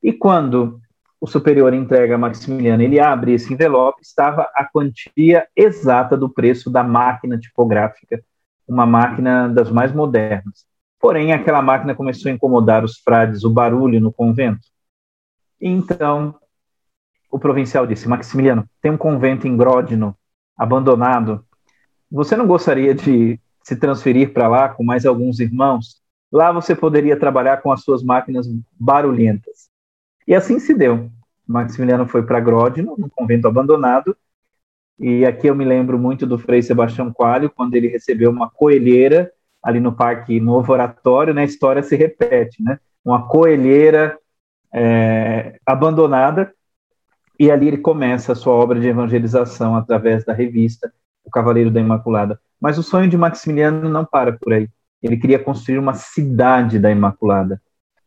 E 0.03 0.13
quando 0.13 0.81
o 1.21 1.27
superior 1.27 1.73
entrega 1.73 2.17
a 2.17 2.19
Maximiliano, 2.19 2.83
ele 2.83 3.01
abre 3.01 3.33
esse 3.33 3.53
envelope, 3.53 4.03
estava 4.03 4.51
a 4.55 4.65
quantia 4.65 5.47
exata 5.57 6.17
do 6.17 6.29
preço 6.29 6.71
da 6.71 6.83
máquina 6.83 7.39
tipográfica, 7.39 8.23
uma 8.69 8.85
máquina 8.85 9.49
das 9.49 9.71
mais 9.71 9.93
modernas. 9.93 10.67
Porém, 11.01 11.33
aquela 11.33 11.63
máquina 11.63 11.95
começou 11.95 12.31
a 12.31 12.35
incomodar 12.35 12.85
os 12.85 12.99
frades, 12.99 13.45
o 13.45 13.51
barulho 13.51 14.01
no 14.01 14.13
convento. 14.13 14.67
Então, 15.61 16.35
o 17.31 17.39
provincial 17.39 17.87
disse: 17.87 18.09
Maximiliano, 18.09 18.69
tem 18.81 18.91
um 18.91 18.97
convento 18.97 19.47
em 19.49 19.57
Grodno, 19.57 20.17
abandonado. 20.57 21.45
Você 22.15 22.37
não 22.37 22.47
gostaria 22.47 22.95
de 22.95 23.41
se 23.61 23.75
transferir 23.75 24.33
para 24.33 24.47
lá 24.47 24.69
com 24.69 24.85
mais 24.85 25.05
alguns 25.05 25.41
irmãos? 25.41 26.01
Lá 26.31 26.53
você 26.53 26.73
poderia 26.73 27.19
trabalhar 27.19 27.57
com 27.57 27.73
as 27.73 27.83
suas 27.83 28.05
máquinas 28.05 28.47
barulhentas. 28.79 29.69
E 30.25 30.33
assim 30.33 30.61
se 30.61 30.73
deu. 30.73 31.11
Maximiliano 31.45 32.07
foi 32.07 32.23
para 32.23 32.39
Grodno, 32.39 32.95
um 32.97 33.09
convento 33.09 33.49
abandonado, 33.49 34.17
e 34.97 35.27
aqui 35.27 35.49
eu 35.49 35.57
me 35.57 35.65
lembro 35.65 35.99
muito 35.99 36.25
do 36.25 36.39
Frei 36.39 36.63
Sebastião 36.63 37.13
Coelho, 37.13 37.51
quando 37.51 37.75
ele 37.75 37.89
recebeu 37.89 38.31
uma 38.31 38.49
coelheira 38.49 39.33
ali 39.61 39.81
no 39.81 39.93
Parque 39.93 40.39
Novo 40.39 40.73
Oratório, 40.73 41.35
né, 41.35 41.43
a 41.43 41.47
história 41.47 41.83
se 41.83 41.97
repete, 41.97 42.63
né? 42.63 42.79
Uma 43.05 43.27
coelheira 43.27 44.17
é, 44.73 45.59
abandonada, 45.67 46.55
e 47.41 47.51
ali 47.51 47.67
ele 47.67 47.79
começa 47.79 48.31
a 48.31 48.37
sua 48.37 48.53
obra 48.55 48.79
de 48.79 48.87
evangelização 48.87 49.75
através 49.75 50.25
da 50.25 50.33
revista 50.33 50.93
O 51.25 51.31
Cavaleiro 51.31 51.71
da 51.71 51.81
Imaculada. 51.81 52.39
Mas 52.61 52.79
o 52.79 52.83
sonho 52.83 53.09
de 53.09 53.17
Maximiliano 53.17 53.89
não 53.89 54.05
para 54.05 54.33
por 54.33 54.53
aí. 54.53 54.69
Ele 55.03 55.17
queria 55.17 55.39
construir 55.39 55.79
uma 55.79 55.95
cidade 55.95 56.79
da 56.79 56.91
Imaculada. 56.91 57.61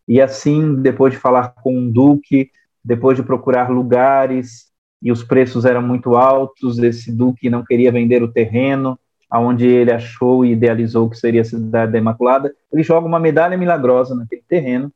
E 0.08 0.22
assim, 0.22 0.76
depois 0.76 1.14
de 1.14 1.20
falar 1.20 1.50
com 1.50 1.78
um 1.78 1.92
duque, 1.92 2.50
depois 2.84 3.18
de 3.18 3.24
procurar 3.24 3.70
lugares 3.70 4.68
e 5.02 5.12
os 5.12 5.24
preços 5.24 5.66
eram 5.66 5.82
muito 5.82 6.16
altos, 6.16 6.80
esse 6.80 7.12
duque 7.12 7.50
não 7.50 7.64
queria 7.64 7.92
vender 7.92 8.24
o 8.24 8.32
terreno, 8.32 8.98
aonde 9.30 9.68
ele 9.68 9.92
achou 9.92 10.46
e 10.46 10.54
idealizou 10.54 11.10
que 11.10 11.18
seria 11.18 11.42
a 11.42 11.46
cidade 11.46 11.92
da 11.92 11.98
Imaculada, 11.98 12.54
ele 12.72 12.82
joga 12.82 13.06
uma 13.06 13.20
medalha 13.20 13.58
milagrosa 13.58 14.16
naquele 14.16 14.44
terreno 14.48 14.92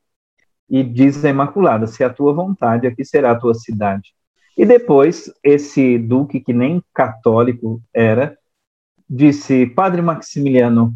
e 0.69 0.83
diz 0.83 1.23
a 1.23 1.29
Imaculada: 1.29 1.85
se 1.85 2.03
a 2.03 2.09
tua 2.09 2.33
vontade, 2.33 2.87
aqui 2.87 3.03
será 3.03 3.31
a 3.31 3.35
tua 3.35 3.53
cidade. 3.53 4.13
E 4.57 4.65
depois, 4.65 5.31
esse 5.43 5.97
duque, 5.97 6.39
que 6.39 6.53
nem 6.53 6.83
católico 6.93 7.81
era, 7.93 8.37
disse: 9.09 9.65
Padre 9.65 10.01
Maximiliano, 10.01 10.93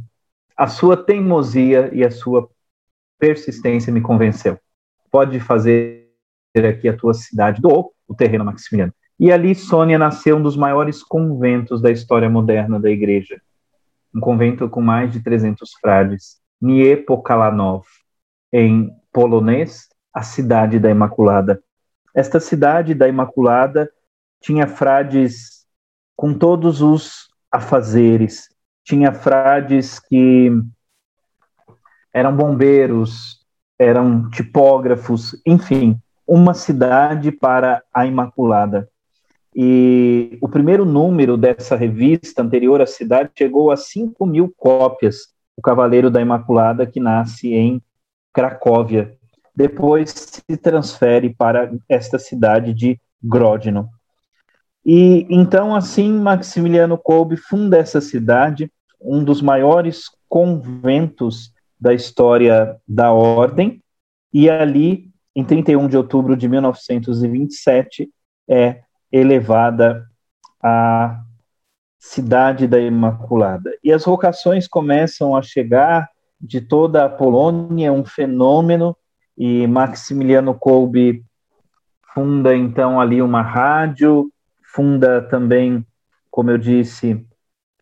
a 0.55 0.67
sua 0.67 0.95
teimosia 0.95 1.89
e 1.93 2.03
a 2.03 2.11
sua 2.11 2.49
persistência 3.19 3.91
me 3.91 4.01
convenceu. 4.01 4.57
Pode 5.11 5.39
fazer 5.39 6.09
aqui 6.55 6.87
a 6.87 6.95
tua 6.95 7.13
cidade, 7.13 7.61
doou 7.61 7.93
o 8.07 8.15
terreno 8.15 8.45
Maximiliano. 8.45 8.93
E 9.19 9.31
ali 9.31 9.55
Sônia 9.55 9.97
nasceu 9.97 10.37
um 10.37 10.41
dos 10.41 10.57
maiores 10.57 11.01
conventos 11.01 11.81
da 11.81 11.91
história 11.91 12.29
moderna 12.29 12.79
da 12.79 12.89
igreja. 12.89 13.41
Um 14.13 14.19
convento 14.19 14.69
com 14.69 14.81
mais 14.81 15.11
de 15.11 15.21
300 15.21 15.73
frades, 15.81 16.37
Niepokalanov, 16.61 17.85
em 18.51 18.89
polonês, 19.11 19.87
a 20.13 20.21
cidade 20.21 20.79
da 20.79 20.89
Imaculada. 20.89 21.61
Esta 22.15 22.39
cidade 22.39 22.93
da 22.93 23.09
Imaculada 23.09 23.91
tinha 24.41 24.65
frades 24.65 25.65
com 26.15 26.33
todos 26.33 26.81
os 26.81 27.27
afazeres, 27.51 28.47
tinha 28.85 29.11
frades 29.11 29.99
que 29.99 30.49
eram 32.13 32.33
bombeiros, 32.33 33.45
eram 33.77 34.29
tipógrafos, 34.29 35.35
enfim, 35.45 35.99
uma 36.25 36.53
cidade 36.53 37.33
para 37.33 37.83
a 37.93 38.05
Imaculada. 38.05 38.89
E 39.53 40.37
o 40.41 40.47
primeiro 40.47 40.85
número 40.85 41.35
dessa 41.35 41.75
revista, 41.75 42.41
anterior 42.41 42.81
à 42.81 42.85
cidade, 42.85 43.31
chegou 43.37 43.71
a 43.71 43.75
5 43.75 44.25
mil 44.25 44.53
cópias, 44.55 45.33
o 45.57 45.61
Cavaleiro 45.61 46.09
da 46.09 46.21
Imaculada, 46.21 46.85
que 46.85 47.01
nasce 47.01 47.53
em 47.53 47.81
Cracóvia. 48.33 49.17
Depois 49.55 50.11
se 50.11 50.57
transfere 50.57 51.33
para 51.33 51.71
esta 51.87 52.19
cidade 52.19 52.73
de 52.73 52.99
Grodno. 53.23 53.89
E 54.85 55.25
então, 55.29 55.73
assim, 55.73 56.11
Maximiliano 56.11 56.97
Kolbe 56.97 57.37
funda 57.37 57.77
essa 57.77 57.99
cidade, 58.01 58.71
um 59.01 59.23
dos 59.23 59.41
maiores 59.41 60.05
conventos 60.27 61.51
da 61.79 61.93
história 61.93 62.77
da 62.87 63.11
ordem, 63.11 63.81
e 64.33 64.49
ali 64.49 65.09
em 65.35 65.43
31 65.43 65.87
de 65.87 65.97
outubro 65.97 66.37
de 66.37 66.47
1927, 66.47 68.09
é 68.47 68.81
elevada 69.11 70.05
a 70.63 71.21
Cidade 71.99 72.67
da 72.67 72.79
Imaculada. 72.79 73.71
E 73.83 73.91
as 73.91 74.05
vocações 74.05 74.67
começam 74.67 75.35
a 75.35 75.41
chegar 75.41 76.09
de 76.39 76.61
toda 76.61 77.03
a 77.03 77.09
Polônia, 77.09 77.91
um 77.91 78.05
fenômeno, 78.05 78.95
e 79.37 79.67
Maximiliano 79.67 80.53
Kolbe 80.53 81.23
funda 82.13 82.55
então 82.55 82.99
ali 82.99 83.21
uma 83.21 83.41
rádio, 83.41 84.31
funda 84.63 85.21
também, 85.21 85.85
como 86.31 86.49
eu 86.49 86.57
disse, 86.57 87.25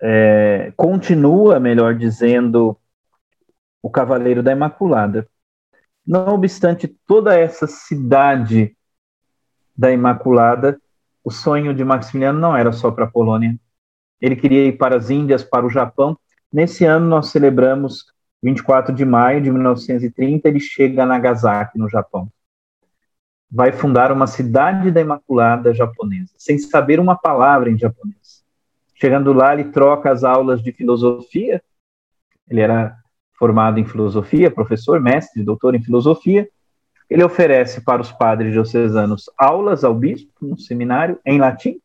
é, 0.01 0.73
continua, 0.75 1.59
melhor 1.59 1.95
dizendo, 1.95 2.77
o 3.81 3.89
Cavaleiro 3.89 4.41
da 4.41 4.51
Imaculada. 4.51 5.27
Não 6.05 6.33
obstante 6.33 6.87
toda 7.07 7.37
essa 7.37 7.67
cidade 7.67 8.75
da 9.75 9.91
Imaculada, 9.91 10.79
o 11.23 11.31
sonho 11.31 11.73
de 11.73 11.83
Maximiliano 11.83 12.39
não 12.39 12.55
era 12.55 12.71
só 12.71 12.91
para 12.91 13.05
a 13.05 13.11
Polônia. 13.11 13.57
Ele 14.19 14.35
queria 14.35 14.65
ir 14.65 14.77
para 14.77 14.97
as 14.97 15.09
Índias, 15.09 15.43
para 15.43 15.65
o 15.65 15.69
Japão. 15.69 16.17
Nesse 16.51 16.85
ano 16.85 17.07
nós 17.07 17.29
celebramos 17.29 18.12
24 18.43 18.93
de 18.93 19.05
maio 19.05 19.41
de 19.41 19.49
1930, 19.49 20.49
ele 20.49 20.59
chega 20.59 21.03
a 21.03 21.05
Nagasaki, 21.05 21.79
no 21.79 21.89
Japão. 21.89 22.29
Vai 23.49 23.71
fundar 23.71 24.11
uma 24.11 24.27
cidade 24.27 24.91
da 24.91 24.99
Imaculada 24.99 25.73
japonesa, 25.73 26.33
sem 26.37 26.59
saber 26.59 26.99
uma 26.99 27.15
palavra 27.15 27.71
em 27.71 27.77
japonês. 27.77 28.43
Chegando 28.95 29.31
lá, 29.31 29.53
ele 29.53 29.65
troca 29.65 30.11
as 30.11 30.23
aulas 30.23 30.61
de 30.61 30.73
filosofia. 30.73 31.63
Ele 32.49 32.59
era 32.59 32.97
formado 33.37 33.79
em 33.79 33.85
filosofia, 33.85 34.51
professor, 34.51 34.99
mestre, 34.99 35.43
doutor 35.43 35.73
em 35.73 35.83
filosofia. 35.83 36.47
Ele 37.09 37.23
oferece 37.23 37.81
para 37.81 38.01
os 38.01 38.11
padres 38.11 38.51
diocesanos 38.51 39.29
aulas 39.37 39.83
ao 39.83 39.93
bispo 39.93 40.33
no 40.41 40.59
seminário 40.59 41.19
em 41.25 41.39
latim 41.39 41.79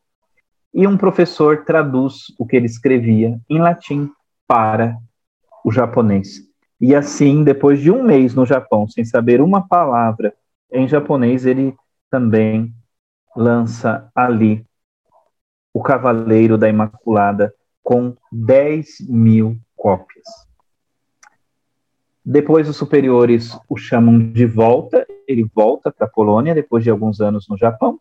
e 0.73 0.87
um 0.87 0.97
professor 0.97 1.65
traduz 1.65 2.35
o 2.39 2.47
que 2.47 2.57
ele 2.57 2.67
escrevia 2.67 3.39
em 3.49 3.59
latim 3.59 4.11
para 4.47 4.97
o 5.65 5.71
japonês. 5.71 6.48
E 6.81 6.95
assim, 6.95 7.43
depois 7.43 7.81
de 7.81 7.91
um 7.91 8.03
mês 8.03 8.35
no 8.35 8.47
Japão, 8.47 8.87
sem 8.87 9.05
saber 9.05 9.41
uma 9.41 9.67
palavra 9.67 10.33
em 10.71 10.87
japonês, 10.87 11.45
ele 11.45 11.75
também 12.11 12.73
lança 13.37 14.11
ali 14.15 14.65
o 15.73 15.83
Cavaleiro 15.83 16.57
da 16.57 16.69
Imaculada 16.69 17.55
com 17.83 18.15
10 18.31 19.09
mil 19.09 19.59
cópias. 19.77 20.27
Depois 22.25 22.69
os 22.69 22.77
superiores 22.77 23.59
o 23.69 23.77
chamam 23.77 24.19
de 24.19 24.45
volta, 24.45 25.07
ele 25.27 25.51
volta 25.55 25.91
para 25.91 26.07
a 26.07 26.11
Polônia 26.11 26.55
depois 26.55 26.85
de 26.85 26.91
alguns 26.91 27.21
anos 27.21 27.49
no 27.49 27.57
Japão. 27.57 27.99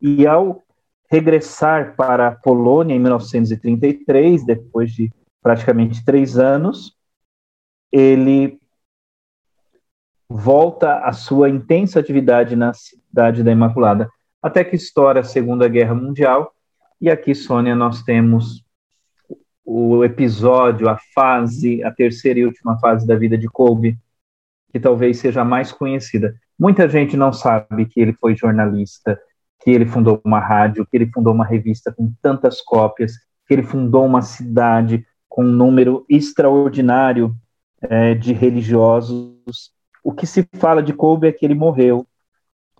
E 0.00 0.26
ao 0.26 0.62
regressar 1.10 1.96
para 1.96 2.28
a 2.28 2.32
Polônia 2.32 2.94
em 2.94 2.98
1933, 3.00 4.44
depois 4.44 4.92
de 4.92 5.10
praticamente 5.42 6.04
três 6.04 6.38
anos, 6.38 6.94
ele 7.92 8.58
volta 10.28 10.98
à 11.00 11.12
sua 11.12 11.50
intensa 11.50 11.98
atividade 11.98 12.54
na 12.54 12.72
cidade 12.72 13.42
da 13.42 13.50
Imaculada, 13.50 14.08
até 14.40 14.62
que 14.62 14.76
estoura 14.76 15.20
a 15.20 15.24
Segunda 15.24 15.68
Guerra 15.68 15.94
Mundial. 15.94 16.54
E 17.00 17.10
aqui, 17.10 17.34
Sônia, 17.34 17.74
nós 17.74 18.02
temos 18.02 18.64
o 19.64 20.04
episódio, 20.04 20.88
a 20.88 20.98
fase, 21.14 21.82
a 21.82 21.90
terceira 21.90 22.40
e 22.40 22.44
última 22.44 22.78
fase 22.78 23.06
da 23.06 23.16
vida 23.16 23.36
de 23.36 23.48
Kolbe, 23.48 23.98
que 24.72 24.78
talvez 24.78 25.18
seja 25.18 25.42
a 25.42 25.44
mais 25.44 25.72
conhecida. 25.72 26.34
Muita 26.58 26.88
gente 26.88 27.16
não 27.16 27.32
sabe 27.32 27.86
que 27.86 28.00
ele 28.00 28.12
foi 28.12 28.36
jornalista, 28.36 29.20
que 29.60 29.70
ele 29.70 29.86
fundou 29.86 30.20
uma 30.24 30.40
rádio, 30.40 30.86
que 30.86 30.96
ele 30.96 31.06
fundou 31.06 31.34
uma 31.34 31.44
revista 31.44 31.92
com 31.92 32.12
tantas 32.22 32.60
cópias, 32.60 33.12
que 33.46 33.54
ele 33.54 33.62
fundou 33.62 34.06
uma 34.06 34.22
cidade 34.22 35.04
com 35.28 35.44
um 35.44 35.48
número 35.48 36.04
extraordinário 36.08 37.34
é, 37.82 38.14
de 38.14 38.32
religiosos. 38.32 39.72
O 40.02 40.12
que 40.12 40.26
se 40.26 40.46
fala 40.54 40.82
de 40.82 40.92
Kolbe 40.92 41.28
é 41.28 41.32
que 41.32 41.44
ele 41.44 41.54
morreu 41.54 42.06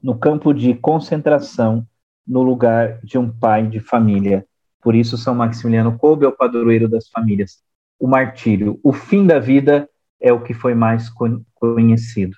no 0.03 0.19
campo 0.19 0.53
de 0.53 0.75
concentração, 0.75 1.87
no 2.27 2.43
lugar 2.43 3.01
de 3.03 3.19
um 3.19 3.31
pai 3.31 3.67
de 3.67 3.81
família. 3.81 4.47
Por 4.81 4.95
isso, 4.95 5.19
São 5.19 5.35
Maximiliano 5.35 5.99
Kolbe 5.99 6.25
é 6.25 6.29
o 6.29 6.37
padroeiro 6.37 6.89
das 6.89 7.09
famílias. 7.09 7.63
O 7.99 8.07
martírio, 8.07 8.81
o 8.83 8.93
fim 8.93 9.27
da 9.27 9.39
vida, 9.39 9.89
é 10.21 10.33
o 10.33 10.43
que 10.43 10.55
foi 10.55 10.75
mais 10.75 11.11
conhecido. 11.55 12.37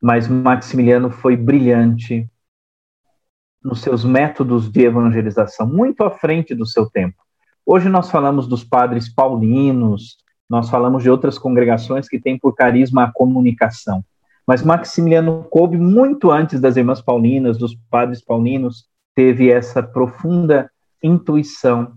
Mas 0.00 0.28
Maximiliano 0.28 1.10
foi 1.10 1.36
brilhante 1.36 2.28
nos 3.62 3.80
seus 3.80 4.04
métodos 4.04 4.70
de 4.70 4.82
evangelização, 4.82 5.66
muito 5.66 6.04
à 6.04 6.10
frente 6.10 6.54
do 6.54 6.66
seu 6.66 6.88
tempo. 6.90 7.16
Hoje 7.64 7.88
nós 7.88 8.10
falamos 8.10 8.46
dos 8.46 8.62
padres 8.62 9.08
paulinos, 9.08 10.18
nós 10.48 10.68
falamos 10.68 11.02
de 11.02 11.10
outras 11.10 11.38
congregações 11.38 12.08
que 12.08 12.20
têm 12.20 12.38
por 12.38 12.54
carisma 12.54 13.04
a 13.04 13.12
comunicação. 13.12 14.04
Mas 14.46 14.62
Maximiliano 14.62 15.44
Kolbe, 15.50 15.78
muito 15.78 16.30
antes 16.30 16.60
das 16.60 16.76
irmãs 16.76 17.00
paulinas, 17.00 17.56
dos 17.56 17.74
padres 17.90 18.22
paulinos, 18.22 18.86
teve 19.14 19.50
essa 19.50 19.82
profunda 19.82 20.70
intuição 21.02 21.92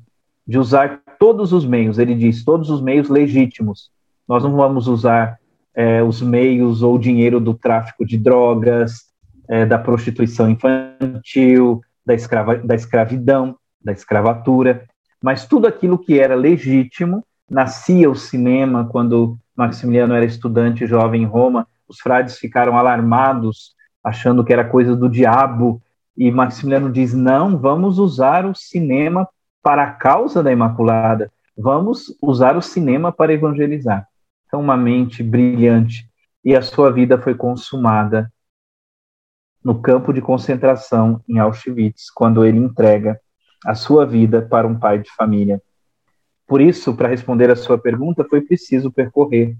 de 0.47 0.57
usar 0.57 1.01
todos 1.19 1.51
os 1.51 1.65
meios, 1.65 1.99
ele 1.99 2.15
diz, 2.15 2.43
todos 2.43 2.69
os 2.69 2.81
meios 2.81 3.09
legítimos. 3.09 3.91
Nós 4.27 4.43
não 4.43 4.55
vamos 4.55 4.87
usar 4.87 5.37
é, 5.75 6.01
os 6.01 6.21
meios 6.21 6.81
ou 6.83 6.97
dinheiro 6.97 7.39
do 7.39 7.53
tráfico 7.53 8.05
de 8.05 8.17
drogas, 8.17 9.07
é, 9.49 9.65
da 9.65 9.77
prostituição 9.77 10.49
infantil, 10.49 11.81
da, 12.05 12.13
escrava, 12.13 12.55
da 12.57 12.75
escravidão, 12.75 13.57
da 13.83 13.91
escravatura, 13.91 14.85
mas 15.21 15.45
tudo 15.45 15.67
aquilo 15.67 15.97
que 15.97 16.19
era 16.19 16.35
legítimo, 16.35 17.23
nascia 17.49 18.09
o 18.09 18.15
cinema 18.15 18.87
quando 18.87 19.37
Maximiliano 19.55 20.13
era 20.13 20.25
estudante 20.25 20.85
jovem 20.85 21.23
em 21.23 21.25
Roma, 21.25 21.67
os 21.87 21.99
frades 21.99 22.37
ficaram 22.37 22.77
alarmados, 22.77 23.75
achando 24.03 24.43
que 24.43 24.53
era 24.53 24.67
coisa 24.67 24.95
do 24.95 25.09
diabo, 25.09 25.81
e 26.15 26.31
Maximiliano 26.31 26.91
diz: 26.91 27.13
não, 27.13 27.57
vamos 27.57 27.97
usar 27.99 28.45
o 28.45 28.55
cinema 28.55 29.27
para 29.61 29.83
a 29.83 29.91
causa 29.91 30.43
da 30.43 30.51
Imaculada, 30.51 31.31
vamos 31.57 32.15
usar 32.21 32.57
o 32.57 32.61
cinema 32.61 33.11
para 33.11 33.33
evangelizar. 33.33 34.07
Então, 34.45 34.59
uma 34.59 34.77
mente 34.77 35.23
brilhante, 35.23 36.09
e 36.43 36.55
a 36.55 36.61
sua 36.61 36.91
vida 36.91 37.19
foi 37.19 37.35
consumada 37.35 38.31
no 39.63 39.81
campo 39.81 40.13
de 40.13 40.21
concentração 40.21 41.21
em 41.27 41.39
Auschwitz, 41.39 42.09
quando 42.09 42.45
ele 42.45 42.57
entrega 42.57 43.19
a 43.65 43.75
sua 43.75 44.05
vida 44.05 44.41
para 44.41 44.67
um 44.67 44.79
pai 44.79 44.99
de 44.99 45.09
família. 45.11 45.61
Por 46.47 46.61
isso, 46.61 46.95
para 46.95 47.09
responder 47.09 47.51
a 47.51 47.55
sua 47.55 47.77
pergunta, 47.77 48.23
foi 48.23 48.41
preciso 48.41 48.89
percorrer 48.89 49.55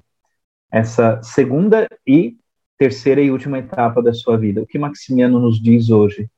essa 0.71 1.21
segunda 1.21 1.87
e 2.05 2.37
terceira 2.77 3.21
e 3.21 3.29
última 3.29 3.59
etapa 3.59 4.01
da 4.01 4.13
sua 4.13 4.37
vida. 4.37 4.61
O 4.61 4.67
que 4.67 4.79
Maximiano 4.79 5.39
nos 5.39 5.61
diz 5.61 5.89
hoje? 5.89 6.29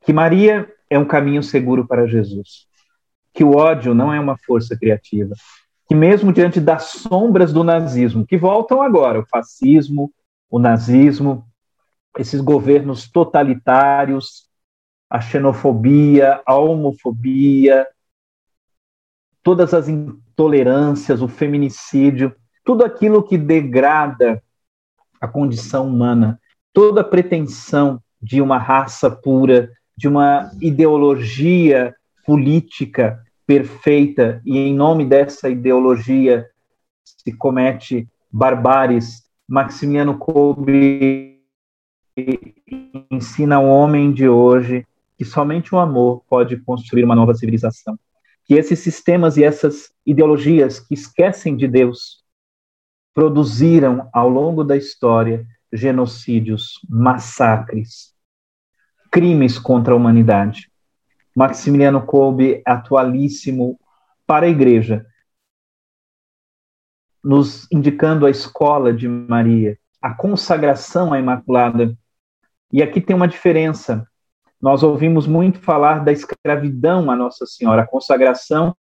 Que 0.00 0.12
Maria 0.12 0.68
é 0.88 0.98
um 0.98 1.04
caminho 1.04 1.42
seguro 1.42 1.86
para 1.86 2.06
Jesus. 2.06 2.66
Que 3.32 3.44
o 3.44 3.54
ódio 3.54 3.94
não 3.94 4.12
é 4.12 4.18
uma 4.18 4.36
força 4.38 4.76
criativa. 4.76 5.34
Que 5.86 5.94
mesmo 5.94 6.32
diante 6.32 6.60
das 6.60 6.84
sombras 6.84 7.52
do 7.52 7.62
nazismo, 7.62 8.26
que 8.26 8.36
voltam 8.36 8.82
agora, 8.82 9.20
o 9.20 9.26
fascismo, 9.26 10.12
o 10.48 10.58
nazismo, 10.58 11.46
esses 12.18 12.40
governos 12.40 13.08
totalitários, 13.08 14.48
a 15.08 15.20
xenofobia, 15.20 16.40
a 16.46 16.56
homofobia, 16.56 17.86
todas 19.42 19.72
as 19.74 19.88
intolerâncias, 19.88 21.22
o 21.22 21.28
feminicídio, 21.28 22.34
tudo 22.64 22.84
aquilo 22.84 23.22
que 23.22 23.38
degrada 23.38 24.42
a 25.20 25.28
condição 25.28 25.88
humana, 25.88 26.40
toda 26.72 27.04
pretensão 27.04 28.00
de 28.20 28.40
uma 28.40 28.58
raça 28.58 29.10
pura, 29.10 29.70
de 29.96 30.08
uma 30.08 30.50
ideologia 30.60 31.94
política 32.24 33.22
perfeita, 33.46 34.40
e 34.44 34.58
em 34.58 34.74
nome 34.74 35.04
dessa 35.04 35.48
ideologia 35.48 36.46
se 37.04 37.32
comete 37.32 38.08
barbáries. 38.30 39.24
Maximiano 39.48 40.16
Kolbe 40.16 41.40
ensina 43.10 43.56
ao 43.56 43.66
homem 43.66 44.12
de 44.12 44.28
hoje 44.28 44.86
que 45.18 45.24
somente 45.24 45.74
o 45.74 45.78
amor 45.78 46.22
pode 46.28 46.56
construir 46.58 47.04
uma 47.04 47.16
nova 47.16 47.34
civilização. 47.34 47.98
Que 48.50 48.54
esses 48.54 48.80
sistemas 48.80 49.36
e 49.36 49.44
essas 49.44 49.92
ideologias 50.04 50.80
que 50.80 50.92
esquecem 50.92 51.56
de 51.56 51.68
Deus 51.68 52.24
produziram 53.14 54.10
ao 54.12 54.28
longo 54.28 54.64
da 54.64 54.76
história 54.76 55.46
genocídios, 55.72 56.80
massacres, 56.88 58.12
crimes 59.08 59.56
contra 59.56 59.94
a 59.94 59.96
humanidade. 59.96 60.68
Maximiliano 61.32 62.04
Kolbe, 62.04 62.60
atualíssimo 62.66 63.78
para 64.26 64.46
a 64.46 64.50
igreja, 64.50 65.06
nos 67.22 67.70
indicando 67.70 68.26
a 68.26 68.30
escola 68.30 68.92
de 68.92 69.06
Maria, 69.06 69.78
a 70.02 70.12
consagração 70.12 71.12
à 71.12 71.20
Imaculada. 71.20 71.96
E 72.72 72.82
aqui 72.82 73.00
tem 73.00 73.14
uma 73.14 73.28
diferença. 73.28 74.09
Nós 74.60 74.82
ouvimos 74.82 75.26
muito 75.26 75.58
falar 75.60 76.04
da 76.04 76.12
escravidão 76.12 77.10
à 77.10 77.16
Nossa 77.16 77.46
Senhora, 77.46 77.82
a 77.82 77.86
consagração 77.86 78.74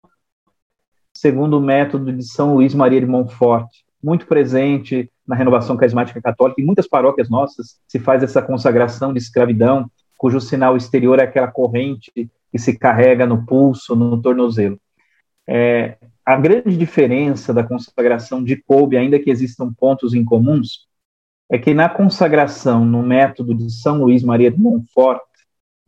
segundo 1.13 1.57
o 1.57 1.61
método 1.61 2.13
de 2.13 2.23
São 2.23 2.55
Luís 2.55 2.73
Maria 2.73 2.99
de 2.99 3.05
Montfort 3.05 3.67
muito 4.01 4.25
presente 4.25 5.11
na 5.27 5.35
renovação 5.35 5.75
carismática 5.75 6.21
católica. 6.21 6.61
Em 6.61 6.65
muitas 6.65 6.87
paróquias 6.87 7.29
nossas 7.29 7.79
se 7.87 7.99
faz 7.99 8.23
essa 8.23 8.41
consagração 8.41 9.11
de 9.11 9.19
escravidão, 9.19 9.89
cujo 10.17 10.39
sinal 10.39 10.77
exterior 10.77 11.19
é 11.19 11.23
aquela 11.23 11.47
corrente 11.47 12.11
que 12.15 12.57
se 12.57 12.77
carrega 12.77 13.25
no 13.25 13.45
pulso, 13.45 13.95
no 13.95 14.21
tornozelo. 14.21 14.79
É, 15.47 15.97
a 16.25 16.35
grande 16.37 16.77
diferença 16.77 17.53
da 17.53 17.63
consagração 17.63 18.43
de 18.43 18.55
Kolbe, 18.55 18.97
ainda 18.97 19.19
que 19.19 19.29
existam 19.29 19.73
pontos 19.73 20.13
em 20.13 20.23
comuns, 20.23 20.87
é 21.49 21.57
que 21.57 21.73
na 21.73 21.89
consagração, 21.89 22.85
no 22.85 23.01
método 23.01 23.55
de 23.55 23.71
São 23.71 24.03
Luís 24.03 24.23
Maria 24.23 24.51
de 24.51 24.59
Montfort, 24.59 25.21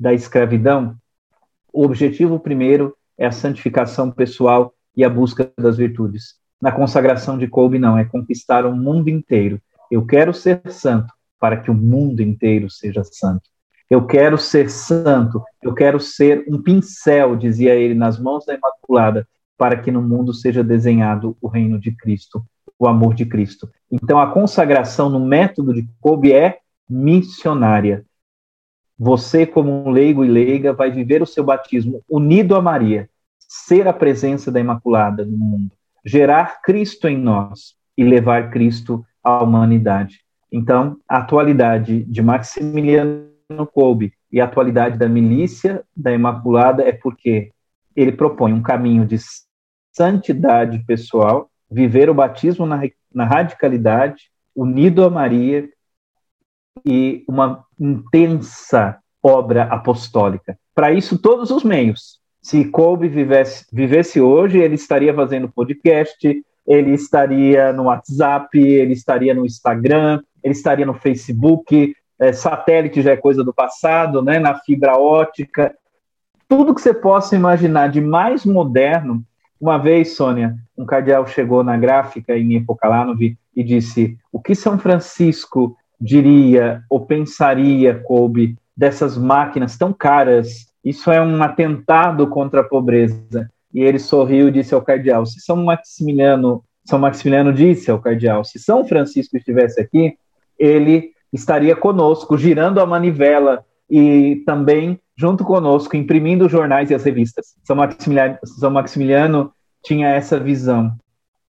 da 0.01 0.11
escravidão, 0.15 0.95
o 1.71 1.85
objetivo 1.85 2.39
primeiro 2.39 2.97
é 3.15 3.27
a 3.27 3.31
santificação 3.31 4.09
pessoal 4.09 4.73
e 4.97 5.03
a 5.03 5.09
busca 5.09 5.51
das 5.59 5.77
virtudes. 5.77 6.33
Na 6.59 6.71
consagração 6.71 7.37
de 7.37 7.47
Kolbe, 7.47 7.77
não, 7.77 7.95
é 7.95 8.03
conquistar 8.03 8.65
o 8.65 8.75
mundo 8.75 9.09
inteiro. 9.09 9.61
Eu 9.91 10.03
quero 10.03 10.33
ser 10.33 10.59
santo 10.71 11.13
para 11.39 11.55
que 11.55 11.69
o 11.69 11.75
mundo 11.75 12.19
inteiro 12.19 12.67
seja 12.67 13.03
santo. 13.03 13.43
Eu 13.87 14.07
quero 14.07 14.39
ser 14.39 14.71
santo, 14.71 15.43
eu 15.61 15.71
quero 15.71 15.99
ser 15.99 16.45
um 16.47 16.59
pincel, 16.59 17.35
dizia 17.35 17.75
ele, 17.75 17.93
nas 17.93 18.19
mãos 18.19 18.43
da 18.43 18.55
Imaculada, 18.55 19.27
para 19.55 19.77
que 19.77 19.91
no 19.91 20.01
mundo 20.01 20.33
seja 20.33 20.63
desenhado 20.63 21.37
o 21.39 21.47
reino 21.47 21.79
de 21.79 21.91
Cristo, 21.91 22.43
o 22.79 22.87
amor 22.87 23.13
de 23.13 23.25
Cristo. 23.25 23.69
Então, 23.91 24.19
a 24.19 24.31
consagração 24.31 25.11
no 25.11 25.23
método 25.23 25.75
de 25.75 25.87
Kolbe 25.99 26.33
é 26.33 26.57
missionária. 26.89 28.03
Você, 29.03 29.45
como 29.45 29.71
um 29.71 29.89
leigo 29.89 30.23
e 30.23 30.27
leiga, 30.27 30.73
vai 30.73 30.91
viver 30.91 31.23
o 31.23 31.25
seu 31.25 31.43
batismo 31.43 32.01
unido 32.07 32.55
a 32.55 32.61
Maria, 32.61 33.09
ser 33.39 33.87
a 33.87 33.93
presença 33.93 34.51
da 34.51 34.59
Imaculada 34.59 35.25
no 35.25 35.37
mundo 35.37 35.71
gerar 36.05 36.61
Cristo 36.61 37.07
em 37.07 37.17
nós 37.17 37.75
e 37.97 38.03
levar 38.03 38.49
Cristo 38.49 39.05
à 39.23 39.41
humanidade. 39.41 40.21
Então, 40.51 40.97
a 41.07 41.17
atualidade 41.17 42.03
de 42.03 42.21
Maximiliano 42.21 43.29
Kolbe 43.73 44.13
e 44.31 44.41
a 44.41 44.45
atualidade 44.45 44.97
da 44.97 45.07
milícia 45.07 45.83
da 45.95 46.11
Imaculada 46.11 46.83
é 46.83 46.91
porque 46.91 47.51
ele 47.95 48.11
propõe 48.11 48.53
um 48.53 48.61
caminho 48.61 49.05
de 49.05 49.17
santidade 49.93 50.79
pessoal, 50.85 51.49
viver 51.69 52.09
o 52.09 52.13
batismo 52.13 52.65
na, 52.65 52.81
na 53.13 53.25
radicalidade, 53.25 54.29
unido 54.55 55.03
a 55.03 55.09
Maria 55.09 55.69
e 56.85 57.23
uma 57.27 57.63
intensa 57.79 58.97
obra 59.21 59.63
apostólica. 59.63 60.57
Para 60.73 60.91
isso, 60.91 61.17
todos 61.17 61.51
os 61.51 61.63
meios, 61.63 62.19
se 62.41 62.65
Kobe 62.65 63.07
vivesse, 63.07 63.65
vivesse 63.71 64.19
hoje, 64.19 64.57
ele 64.57 64.75
estaria 64.75 65.13
fazendo 65.13 65.49
podcast, 65.49 66.43
ele 66.65 66.93
estaria 66.93 67.71
no 67.71 67.83
WhatsApp, 67.83 68.57
ele 68.57 68.93
estaria 68.93 69.33
no 69.33 69.45
Instagram, 69.45 70.21
ele 70.43 70.53
estaria 70.53 70.85
no 70.85 70.93
Facebook, 70.93 71.95
é, 72.19 72.31
satélite 72.33 73.01
já 73.01 73.11
é 73.11 73.17
coisa 73.17 73.43
do 73.43 73.53
passado, 73.53 74.21
né, 74.21 74.39
na 74.39 74.55
fibra 74.55 74.97
ótica, 74.97 75.75
tudo 76.47 76.75
que 76.75 76.81
você 76.81 76.93
possa 76.93 77.35
imaginar 77.35 77.87
de 77.87 78.01
mais 78.01 78.45
moderno. 78.45 79.23
Uma 79.59 79.77
vez, 79.77 80.15
Sônia, 80.15 80.55
um 80.77 80.85
cardeal 80.85 81.25
chegou 81.27 81.63
na 81.63 81.77
gráfica 81.77 82.37
em 82.37 82.55
Epocalánov 82.55 83.21
e 83.55 83.63
disse: 83.63 84.17
o 84.31 84.41
que 84.41 84.53
São 84.53 84.77
Francisco 84.77 85.77
diria 86.01 86.81
ou 86.89 87.05
pensaria, 87.05 87.93
Kobe, 87.95 88.57
dessas 88.75 89.17
máquinas 89.17 89.77
tão 89.77 89.93
caras 89.93 90.71
isso 90.83 91.11
é 91.11 91.21
um 91.21 91.41
atentado 91.43 92.27
contra 92.27 92.61
a 92.61 92.63
pobreza. 92.63 93.49
e 93.73 93.81
ele 93.81 93.99
sorriu 93.99 94.49
e 94.49 94.51
disse 94.51 94.73
ao 94.73 94.81
cardeal: 94.81 95.25
Se 95.25 95.39
São 95.39 95.55
Maximiliano, 95.63 96.63
São 96.83 96.99
Maximiliano 96.99 97.53
disse 97.53 97.89
ao 97.89 97.99
cardeal, 98.01 98.43
se 98.43 98.59
São 98.59 98.83
Francisco 98.85 99.37
estivesse 99.37 99.79
aqui, 99.79 100.17
ele 100.59 101.11
estaria 101.31 101.75
conosco, 101.75 102.37
girando 102.37 102.81
a 102.81 102.85
manivela 102.85 103.63
e 103.89 104.43
também 104.45 104.99
junto 105.15 105.45
conosco, 105.45 105.95
imprimindo 105.95 106.45
os 106.45 106.51
jornais 106.51 106.89
e 106.89 106.95
as 106.95 107.03
revistas. 107.03 107.55
São 107.63 107.75
Maximiliano, 107.75 108.37
São 108.43 108.71
Maximiliano 108.71 109.53
tinha 109.83 110.09
essa 110.09 110.39
visão. 110.39 110.93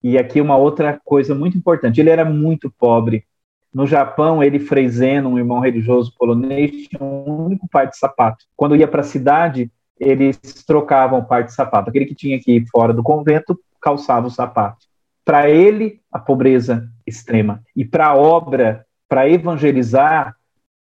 E 0.03 0.17
aqui 0.17 0.41
uma 0.41 0.57
outra 0.57 0.99
coisa 1.03 1.33
muito 1.33 1.57
importante: 1.57 1.99
ele 1.99 2.09
era 2.09 2.25
muito 2.25 2.69
pobre. 2.69 3.23
No 3.73 3.87
Japão, 3.87 4.43
ele 4.43 4.59
Freiseno, 4.59 5.29
um 5.29 5.37
irmão 5.37 5.59
religioso 5.59 6.13
polonês, 6.17 6.87
tinha 6.87 7.01
um 7.01 7.45
único 7.45 7.67
par 7.69 7.87
de 7.87 7.97
sapato. 7.97 8.45
Quando 8.55 8.75
ia 8.75 8.87
para 8.87 9.01
a 9.01 9.05
cidade, 9.05 9.71
eles 9.99 10.37
trocavam 10.65 11.23
par 11.23 11.43
de 11.43 11.53
sapato. 11.53 11.89
Aquele 11.89 12.05
que 12.05 12.15
tinha 12.15 12.39
que 12.39 12.57
ir 12.57 12.65
fora 12.69 12.93
do 12.93 13.03
convento 13.03 13.57
calçava 13.81 14.27
o 14.27 14.31
sapato. 14.31 14.85
Para 15.23 15.49
ele, 15.49 16.01
a 16.11 16.19
pobreza 16.19 16.89
extrema. 17.07 17.61
E 17.75 17.85
para 17.85 18.07
a 18.07 18.15
obra, 18.15 18.85
para 19.07 19.29
evangelizar, 19.29 20.35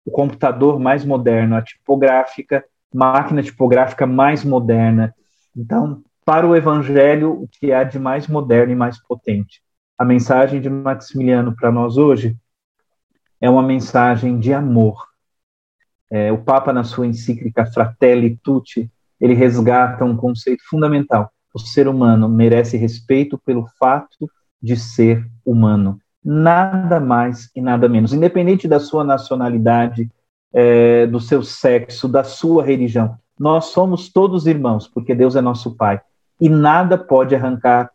o 0.04 0.10
computador 0.10 0.80
mais 0.80 1.04
moderno, 1.04 1.56
a 1.56 1.62
tipográfica, 1.62 2.64
máquina 2.92 3.42
tipográfica 3.42 4.06
mais 4.06 4.44
moderna. 4.44 5.14
Então, 5.56 6.02
para 6.24 6.46
o 6.46 6.56
evangelho, 6.56 7.32
o 7.42 7.48
que 7.48 7.72
há 7.72 7.84
de 7.84 7.98
mais 7.98 8.26
moderno 8.26 8.72
e 8.72 8.76
mais 8.76 9.00
potente? 9.00 9.62
A 9.98 10.04
mensagem 10.04 10.60
de 10.60 10.70
Maximiliano 10.70 11.54
para 11.54 11.70
nós 11.70 11.96
hoje 11.96 12.36
é 13.40 13.48
uma 13.48 13.62
mensagem 13.62 14.38
de 14.38 14.52
amor. 14.52 15.08
É, 16.10 16.30
o 16.32 16.38
Papa, 16.38 16.72
na 16.72 16.84
sua 16.84 17.06
encíclica 17.06 17.64
Fratelli 17.66 18.36
Tutti, 18.42 18.90
ele 19.20 19.34
resgata 19.34 20.04
um 20.04 20.16
conceito 20.16 20.62
fundamental. 20.68 21.32
O 21.54 21.58
ser 21.58 21.88
humano 21.88 22.28
merece 22.28 22.76
respeito 22.76 23.38
pelo 23.38 23.66
fato 23.78 24.30
de 24.62 24.76
ser 24.76 25.26
humano. 25.44 25.98
Nada 26.22 27.00
mais 27.00 27.50
e 27.54 27.60
nada 27.60 27.88
menos. 27.88 28.12
Independente 28.12 28.68
da 28.68 28.78
sua 28.78 29.04
nacionalidade, 29.04 30.10
é, 30.52 31.06
do 31.06 31.20
seu 31.20 31.42
sexo, 31.42 32.08
da 32.08 32.24
sua 32.24 32.64
religião. 32.64 33.16
Nós 33.38 33.66
somos 33.66 34.12
todos 34.12 34.46
irmãos, 34.46 34.86
porque 34.86 35.14
Deus 35.14 35.34
é 35.34 35.40
nosso 35.40 35.74
Pai. 35.74 36.00
E 36.40 36.48
nada 36.48 36.98
pode 36.98 37.34
arrancar 37.34 37.90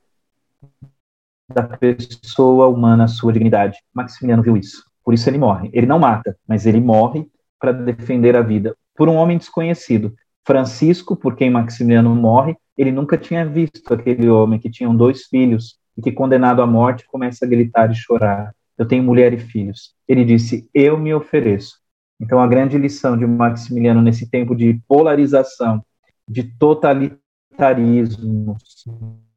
da 1.54 1.64
pessoa 1.64 2.68
humana 2.68 3.04
a 3.04 3.08
sua 3.08 3.32
dignidade. 3.32 3.78
Maximiliano 3.94 4.42
viu 4.42 4.58
isso. 4.58 4.84
Por 5.06 5.14
isso 5.14 5.30
ele 5.30 5.38
morre. 5.38 5.70
Ele 5.72 5.86
não 5.86 6.00
mata, 6.00 6.36
mas 6.48 6.66
ele 6.66 6.82
morre 6.82 7.28
para 7.60 7.72
defender 7.72 8.36
a 8.36 8.42
vida 8.42 8.76
por 8.96 9.08
um 9.08 9.16
homem 9.16 9.38
desconhecido. 9.38 10.16
Francisco, 10.46 11.16
por 11.16 11.36
quem 11.36 11.50
Maximiliano 11.50 12.14
morre, 12.16 12.58
ele 12.78 12.92
nunca 12.92 13.18
tinha 13.18 13.46
visto 13.46 13.94
aquele 13.94 14.28
homem 14.28 14.60
que 14.60 14.70
tinha 14.70 14.90
dois 14.90 15.26
filhos 15.26 15.78
e 15.98 16.02
que, 16.02 16.12
condenado 16.12 16.62
à 16.62 16.68
morte, 16.68 17.06
começa 17.08 17.46
a 17.46 17.48
gritar 17.48 17.92
e 17.92 17.96
chorar. 17.96 18.54
Eu 18.78 18.88
tenho 18.88 19.04
mulher 19.04 19.34
e 19.34 19.38
filhos. 19.38 19.94
Ele 20.08 20.26
disse: 20.26 20.70
Eu 20.74 20.98
me 20.98 21.14
ofereço. 21.14 21.76
Então, 22.20 22.40
a 22.40 22.48
grande 22.48 22.78
lição 22.78 23.18
de 23.18 23.26
Maximiliano 23.26 24.02
nesse 24.02 24.30
tempo 24.30 24.56
de 24.56 24.80
polarização, 24.88 25.84
de 26.28 26.44
totalitarismo, 26.44 28.58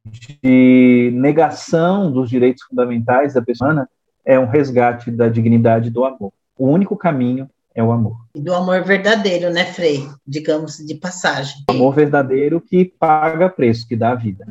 de 0.04 1.10
negação 1.14 2.10
dos 2.10 2.30
direitos 2.30 2.64
fundamentais 2.64 3.34
da 3.34 3.42
pessoa 3.42 3.86
é 4.28 4.38
um 4.38 4.44
resgate 4.44 5.10
da 5.10 5.26
dignidade 5.26 5.88
do 5.88 6.04
amor. 6.04 6.30
O 6.58 6.68
único 6.68 6.94
caminho 6.94 7.48
é 7.74 7.82
o 7.82 7.90
amor. 7.90 8.26
E 8.34 8.40
do 8.42 8.52
amor 8.52 8.84
verdadeiro, 8.84 9.50
né, 9.50 9.64
Frei? 9.64 10.06
Digamos 10.26 10.76
de 10.76 10.94
passagem. 10.96 11.64
O 11.70 11.72
amor 11.72 11.94
verdadeiro 11.94 12.60
que 12.60 12.84
paga 12.84 13.48
preço, 13.48 13.88
que 13.88 13.96
dá 13.96 14.10
a 14.10 14.14
vida. 14.14 14.44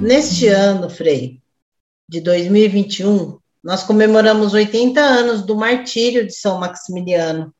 Neste 0.00 0.46
ano, 0.46 0.88
Frei, 0.88 1.40
de 2.08 2.20
2021, 2.20 3.38
nós 3.62 3.82
comemoramos 3.82 4.54
80 4.54 5.00
anos 5.00 5.42
do 5.42 5.56
martírio 5.56 6.24
de 6.24 6.32
São 6.32 6.60
Maximiliano. 6.60 7.52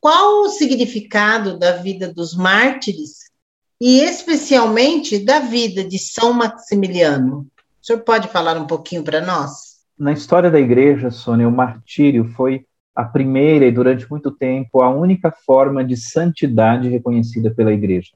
Qual 0.00 0.42
o 0.42 0.48
significado 0.48 1.58
da 1.58 1.72
vida 1.72 2.12
dos 2.12 2.34
mártires 2.34 3.30
e 3.78 4.00
especialmente 4.00 5.18
da 5.18 5.40
vida 5.40 5.84
de 5.84 5.98
São 5.98 6.32
Maximiliano? 6.32 7.46
O 7.82 7.86
senhor 7.86 8.00
pode 8.00 8.28
falar 8.28 8.56
um 8.56 8.66
pouquinho 8.66 9.04
para 9.04 9.20
nós? 9.20 9.74
Na 9.98 10.12
história 10.12 10.50
da 10.50 10.58
igreja, 10.58 11.10
Sônia, 11.10 11.46
o 11.46 11.52
martírio 11.52 12.24
foi 12.34 12.66
a 12.94 13.04
primeira 13.04 13.66
e 13.66 13.72
durante 13.72 14.08
muito 14.10 14.30
tempo 14.30 14.82
a 14.82 14.88
única 14.88 15.30
forma 15.30 15.84
de 15.84 15.96
santidade 15.96 16.88
reconhecida 16.88 17.50
pela 17.50 17.72
igreja. 17.72 18.12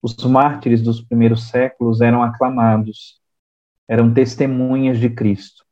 Os 0.00 0.16
mártires 0.24 0.80
dos 0.80 1.02
primeiros 1.02 1.48
séculos 1.48 2.00
eram 2.00 2.22
aclamados, 2.22 3.20
eram 3.88 4.12
testemunhas 4.12 4.98
de 4.98 5.08
Cristo 5.08 5.68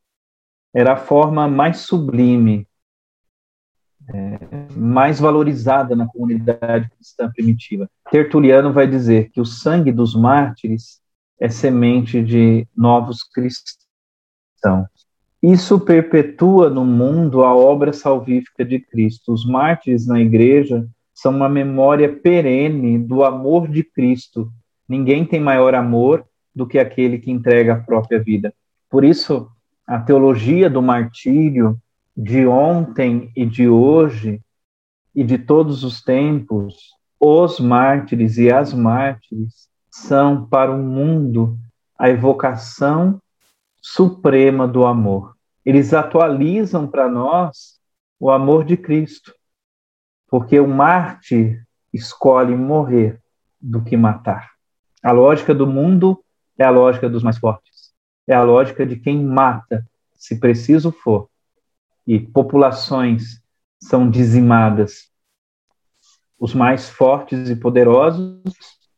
era 0.77 0.93
a 0.93 0.97
forma 0.99 1.49
mais 1.49 1.79
sublime, 1.79 2.69
é, 4.13 4.39
mais 4.77 5.19
valorizada 5.19 5.97
na 5.97 6.07
comunidade 6.07 6.91
cristã 6.91 7.33
primitiva. 7.33 7.89
Tertuliano 8.11 8.75
vai 8.75 8.87
dizer 8.87 9.31
que 9.31 9.41
o 9.41 9.47
sangue 9.47 9.91
dos 9.91 10.15
mártires 10.15 11.01
é 11.41 11.49
semente 11.49 12.23
de 12.23 12.69
novos 12.77 13.23
cristãos. 13.23 14.87
Isso 15.43 15.81
perpetua 15.81 16.69
no 16.69 16.85
mundo 16.85 17.43
a 17.43 17.57
obra 17.57 17.95
salvífica 17.95 18.63
de 18.63 18.79
Cristo. 18.79 19.33
Os 19.33 19.47
mártires 19.47 20.07
na 20.07 20.21
igreja 20.21 20.87
são 21.15 21.35
uma 21.35 21.49
memória 21.49 22.15
perene 22.15 22.99
do 22.99 23.25
amor 23.25 23.67
de 23.67 23.83
Cristo. 23.83 24.53
Ninguém 24.87 25.25
tem 25.25 25.41
maior 25.41 25.75
amor 25.75 26.23
do 26.57 26.67
que 26.67 26.79
aquele 26.79 27.19
que 27.19 27.31
entrega 27.31 27.75
a 27.75 27.81
própria 27.81 28.19
vida. 28.19 28.53
Por 28.89 29.05
isso, 29.05 29.47
a 29.87 29.99
teologia 29.99 30.71
do 30.71 30.81
martírio 30.81 31.79
de 32.17 32.47
ontem 32.47 33.31
e 33.37 33.45
de 33.45 33.69
hoje 33.69 34.41
e 35.15 35.23
de 35.23 35.37
todos 35.37 35.85
os 35.85 36.01
tempos, 36.01 36.95
os 37.21 37.61
mártires 37.61 38.39
e 38.39 38.51
as 38.51 38.73
mártires 38.73 39.69
são 39.91 40.47
para 40.47 40.73
o 40.73 40.83
mundo 40.83 41.59
a 41.99 42.09
evocação 42.09 43.21
suprema 43.83 44.67
do 44.67 44.87
amor. 44.87 45.37
Eles 45.65 45.93
atualizam 45.93 46.87
para 46.87 47.07
nós 47.07 47.79
o 48.19 48.31
amor 48.31 48.65
de 48.65 48.79
Cristo, 48.79 49.35
porque 50.29 50.59
o 50.59 50.67
mártir 50.67 51.67
escolhe 51.93 52.57
morrer 52.57 53.21
do 53.61 53.83
que 53.83 53.97
matar. 53.97 54.53
A 55.03 55.13
lógica 55.13 55.55
do 55.55 55.67
mundo 55.67 56.23
é 56.59 56.65
a 56.65 56.71
lógica 56.71 57.09
dos 57.09 57.23
mais 57.23 57.39
fortes 57.39 57.77
é 58.27 58.35
a 58.35 58.43
lógica 58.43 58.85
de 58.85 58.97
quem 58.97 59.23
mata, 59.23 59.87
se 60.15 60.41
preciso 60.41 60.91
for. 60.91 61.29
E 62.07 62.19
populações 62.19 63.41
são 63.81 64.11
dizimadas. 64.11 65.11
Os 66.39 66.55
mais 66.55 66.89
fortes 66.89 67.49
e 67.49 67.57
poderosos 67.57 68.43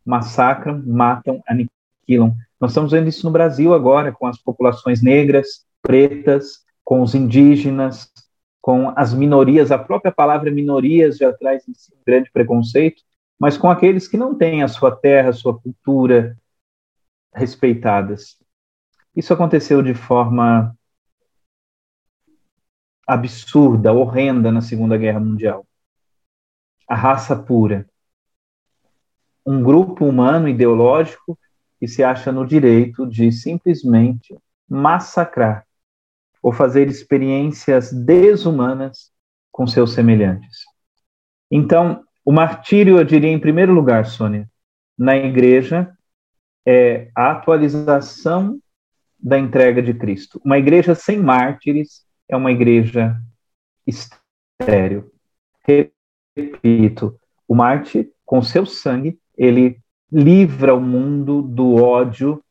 massacram, 0.04 0.82
matam, 0.86 1.42
aniquilam. 1.46 2.34
Nós 2.60 2.70
estamos 2.70 2.92
vendo 2.92 3.08
isso 3.08 3.24
no 3.26 3.32
Brasil 3.32 3.74
agora, 3.74 4.10
com 4.10 4.26
as 4.26 4.38
populações 4.38 5.02
negras, 5.02 5.66
pretas, 5.82 6.64
com 6.82 7.02
os 7.02 7.14
indígenas, 7.14 8.10
com 8.60 8.92
as 8.96 9.12
minorias. 9.12 9.70
A 9.70 9.78
própria 9.78 10.10
palavra 10.10 10.50
minorias 10.50 11.18
já 11.18 11.32
traz 11.32 11.68
esse 11.68 11.92
grande 12.06 12.30
preconceito, 12.32 13.02
mas 13.38 13.56
com 13.56 13.70
aqueles 13.70 14.08
que 14.08 14.16
não 14.16 14.34
têm 14.34 14.62
a 14.62 14.68
sua 14.68 14.90
terra, 14.90 15.28
a 15.28 15.34
sua 15.34 15.56
cultura 15.58 16.36
respeitadas. 17.34 18.36
Isso 19.14 19.32
aconteceu 19.32 19.82
de 19.82 19.94
forma 19.94 20.76
absurda, 23.06 23.92
horrenda 23.92 24.52
na 24.52 24.60
Segunda 24.60 24.96
Guerra 24.96 25.20
Mundial. 25.20 25.66
A 26.86 26.94
raça 26.94 27.34
pura. 27.34 27.88
Um 29.44 29.62
grupo 29.62 30.04
humano 30.04 30.48
ideológico 30.48 31.38
que 31.80 31.88
se 31.88 32.02
acha 32.02 32.30
no 32.30 32.46
direito 32.46 33.06
de 33.06 33.32
simplesmente 33.32 34.36
massacrar 34.68 35.66
ou 36.42 36.52
fazer 36.52 36.88
experiências 36.88 37.92
desumanas 37.92 39.10
com 39.50 39.66
seus 39.66 39.92
semelhantes. 39.92 40.64
Então, 41.50 42.04
o 42.24 42.32
martírio, 42.32 42.98
eu 42.98 43.04
diria, 43.04 43.30
em 43.30 43.40
primeiro 43.40 43.72
lugar, 43.72 44.04
Sônia, 44.04 44.48
na 44.96 45.16
igreja, 45.16 45.96
é 46.70 47.08
a 47.14 47.30
atualização 47.30 48.60
da 49.18 49.38
entrega 49.38 49.80
de 49.80 49.94
Cristo. 49.94 50.38
Uma 50.44 50.58
igreja 50.58 50.94
sem 50.94 51.16
mártires 51.16 52.04
é 52.28 52.36
uma 52.36 52.52
igreja 52.52 53.18
estéril. 53.86 55.10
Repito, 55.66 57.18
o 57.48 57.54
mártir, 57.54 58.10
com 58.22 58.42
seu 58.42 58.66
sangue, 58.66 59.18
ele 59.34 59.80
livra 60.12 60.74
o 60.74 60.80
mundo 60.80 61.40
do 61.40 61.76
ódio 61.76 62.44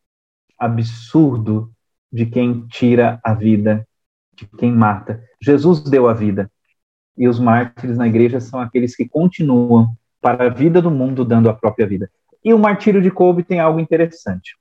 absurdo 0.58 1.72
de 2.12 2.26
quem 2.26 2.66
tira 2.66 3.20
a 3.24 3.36
vida, 3.36 3.88
de 4.34 4.48
quem 4.48 4.72
mata. 4.72 5.24
Jesus 5.40 5.80
deu 5.84 6.10
a 6.10 6.14
vida. 6.16 6.52
E 7.16 7.28
os 7.28 7.40
mártires 7.40 8.00
na 8.00 8.08
igreja 8.08 8.40
são 8.40 8.60
aqueles 8.60 8.96
que 8.96 9.08
continuam 9.08 9.96
para 10.20 10.48
a 10.48 10.50
vida 10.50 10.82
do 10.82 10.90
mundo 10.90 11.24
dando 11.24 11.52
a 11.52 11.54
própria 11.54 11.86
vida. 11.86 12.10
E 12.48 12.54
o 12.54 12.58
martírio 12.58 13.02
de 13.02 13.12
Kolbe 13.12 13.44
tem 13.44 13.60
algo 13.60 13.78
interessante. 13.78 14.56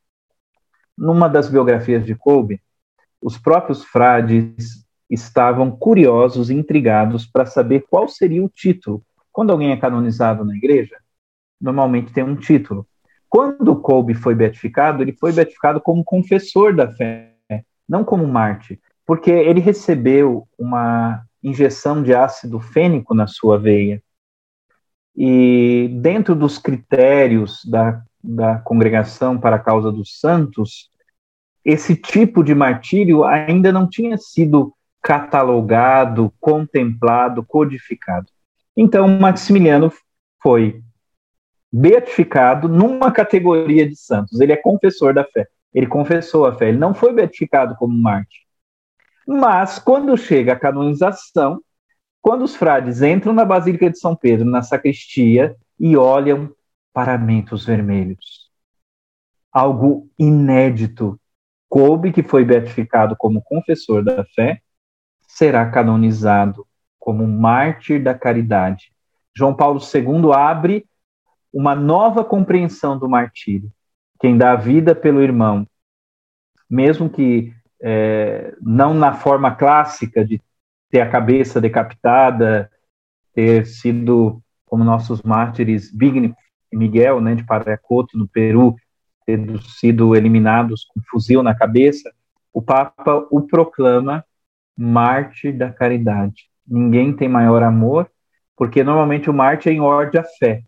Numa 0.98 1.28
das 1.28 1.48
biografias 1.48 2.04
de 2.04 2.16
Kolbe, 2.16 2.60
os 3.22 3.38
próprios 3.38 3.84
frades 3.84 4.84
estavam 5.08 5.70
curiosos 5.70 6.50
e 6.50 6.54
intrigados 6.54 7.26
para 7.26 7.46
saber 7.46 7.84
qual 7.88 8.08
seria 8.08 8.44
o 8.44 8.48
título. 8.48 9.04
Quando 9.30 9.52
alguém 9.52 9.70
é 9.70 9.76
canonizado 9.76 10.44
na 10.44 10.56
igreja, 10.56 10.96
normalmente 11.60 12.12
tem 12.12 12.24
um 12.24 12.34
título. 12.34 12.84
Quando 13.28 13.80
Kolbe 13.80 14.14
foi 14.14 14.34
beatificado, 14.34 15.00
ele 15.00 15.12
foi 15.12 15.32
beatificado 15.32 15.80
como 15.80 16.02
confessor 16.02 16.74
da 16.74 16.90
fé, 16.90 17.36
não 17.88 18.02
como 18.02 18.26
mártir, 18.26 18.80
porque 19.06 19.30
ele 19.30 19.60
recebeu 19.60 20.48
uma 20.58 21.22
injeção 21.40 22.02
de 22.02 22.12
ácido 22.12 22.58
fênico 22.58 23.14
na 23.14 23.28
sua 23.28 23.56
veia. 23.60 24.02
E 25.16 25.88
dentro 26.00 26.34
dos 26.34 26.58
critérios 26.58 27.64
da, 27.64 28.02
da 28.22 28.58
congregação 28.58 29.38
para 29.38 29.56
a 29.56 29.60
causa 29.60 29.90
dos 29.90 30.20
santos, 30.20 30.90
esse 31.64 31.96
tipo 31.96 32.44
de 32.44 32.54
martírio 32.54 33.24
ainda 33.24 33.72
não 33.72 33.88
tinha 33.88 34.18
sido 34.18 34.72
catalogado, 35.02 36.32
contemplado, 36.38 37.44
codificado. 37.44 38.26
Então, 38.76 39.08
Maximiliano 39.08 39.90
foi 40.42 40.82
beatificado 41.72 42.68
numa 42.68 43.10
categoria 43.10 43.88
de 43.88 43.96
santos. 43.96 44.40
Ele 44.40 44.52
é 44.52 44.56
confessor 44.56 45.14
da 45.14 45.24
fé. 45.24 45.46
Ele 45.72 45.86
confessou 45.86 46.46
a 46.46 46.54
fé. 46.54 46.68
Ele 46.68 46.78
não 46.78 46.94
foi 46.94 47.12
beatificado 47.12 47.74
como 47.76 47.94
mártir. 47.94 48.42
Mas, 49.26 49.78
quando 49.78 50.16
chega 50.16 50.52
a 50.52 50.58
canonização, 50.58 51.60
quando 52.26 52.42
os 52.42 52.56
frades 52.56 53.02
entram 53.02 53.32
na 53.32 53.44
Basílica 53.44 53.88
de 53.88 54.00
São 54.00 54.16
Pedro, 54.16 54.50
na 54.50 54.60
sacristia, 54.60 55.54
e 55.78 55.96
olham 55.96 56.52
paramentos 56.92 57.64
vermelhos. 57.64 58.50
Algo 59.52 60.10
inédito. 60.18 61.20
Coube, 61.68 62.10
que 62.10 62.24
foi 62.24 62.44
beatificado 62.44 63.14
como 63.16 63.40
confessor 63.40 64.02
da 64.02 64.24
fé, 64.34 64.60
será 65.20 65.70
canonizado 65.70 66.66
como 66.98 67.24
mártir 67.28 68.02
da 68.02 68.12
caridade. 68.12 68.90
João 69.32 69.54
Paulo 69.54 69.78
II 69.78 70.32
abre 70.34 70.84
uma 71.52 71.76
nova 71.76 72.24
compreensão 72.24 72.98
do 72.98 73.08
martírio. 73.08 73.70
Quem 74.18 74.36
dá 74.36 74.50
a 74.50 74.56
vida 74.56 74.96
pelo 74.96 75.22
irmão, 75.22 75.64
mesmo 76.68 77.08
que 77.08 77.54
é, 77.80 78.52
não 78.60 78.94
na 78.94 79.12
forma 79.12 79.54
clássica 79.54 80.24
de 80.24 80.42
ter 80.90 81.00
a 81.00 81.10
cabeça 81.10 81.60
decapitada, 81.60 82.70
ter 83.34 83.66
sido, 83.66 84.42
como 84.64 84.84
nossos 84.84 85.22
mártires 85.22 85.92
Bigni 85.92 86.34
e 86.72 86.76
Miguel, 86.76 87.20
né, 87.20 87.34
de 87.34 87.44
Paracoto, 87.44 88.16
no 88.16 88.28
Peru, 88.28 88.74
ter 89.24 89.40
sido 89.62 90.14
eliminados 90.14 90.84
com 90.84 91.00
fuzil 91.10 91.42
na 91.42 91.54
cabeça, 91.54 92.12
o 92.52 92.62
Papa 92.62 93.26
o 93.30 93.42
proclama 93.42 94.24
mártir 94.76 95.56
da 95.56 95.72
caridade. 95.72 96.48
Ninguém 96.66 97.14
tem 97.14 97.28
maior 97.28 97.62
amor, 97.62 98.10
porque 98.56 98.82
normalmente 98.82 99.28
o 99.28 99.34
mártir 99.34 99.72
é 99.72 99.74
em 99.74 99.80
ordem 99.80 100.20
à 100.20 100.24
fé. 100.24 100.62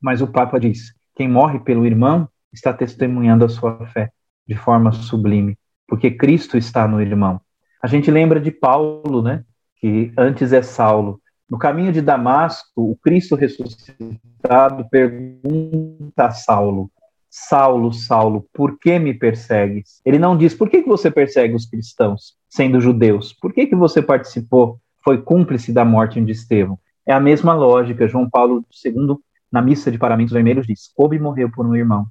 Mas 0.00 0.20
o 0.20 0.26
Papa 0.26 0.58
diz: 0.58 0.94
quem 1.14 1.28
morre 1.28 1.60
pelo 1.60 1.86
irmão 1.86 2.28
está 2.52 2.72
testemunhando 2.72 3.44
a 3.44 3.48
sua 3.48 3.86
fé 3.86 4.10
de 4.46 4.56
forma 4.56 4.92
sublime, 4.92 5.56
porque 5.86 6.10
Cristo 6.10 6.56
está 6.56 6.86
no 6.88 7.00
irmão. 7.00 7.40
A 7.82 7.86
gente 7.86 8.10
lembra 8.10 8.40
de 8.40 8.50
Paulo, 8.50 9.22
né? 9.22 9.44
Que 9.76 10.12
antes 10.16 10.52
é 10.52 10.62
Saulo. 10.62 11.20
No 11.48 11.58
caminho 11.58 11.92
de 11.92 12.00
Damasco, 12.00 12.68
o 12.76 12.96
Cristo 12.96 13.34
ressuscitado 13.34 14.88
pergunta 14.90 16.26
a 16.26 16.30
Saulo: 16.30 16.90
Saulo, 17.28 17.92
Saulo, 17.92 18.46
por 18.52 18.78
que 18.78 18.98
me 18.98 19.14
persegues? 19.14 20.00
Ele 20.04 20.18
não 20.18 20.36
diz, 20.36 20.54
por 20.54 20.68
que, 20.68 20.82
que 20.82 20.88
você 20.88 21.10
persegue 21.10 21.54
os 21.54 21.66
cristãos, 21.66 22.36
sendo 22.48 22.80
judeus? 22.80 23.32
Por 23.32 23.52
que, 23.52 23.66
que 23.66 23.74
você 23.74 24.02
participou, 24.02 24.78
foi 25.02 25.22
cúmplice 25.22 25.72
da 25.72 25.84
morte 25.84 26.20
de 26.20 26.32
Estevão? 26.32 26.78
É 27.06 27.12
a 27.12 27.20
mesma 27.20 27.54
lógica. 27.54 28.06
João 28.06 28.28
Paulo 28.28 28.64
II, 28.84 29.16
na 29.50 29.62
missa 29.62 29.90
de 29.90 29.98
paramentos 29.98 30.34
vermelhos, 30.34 30.66
diz: 30.66 30.88
Coube 30.94 31.18
morreu 31.18 31.50
por 31.50 31.66
um 31.66 31.74
irmão, 31.74 32.06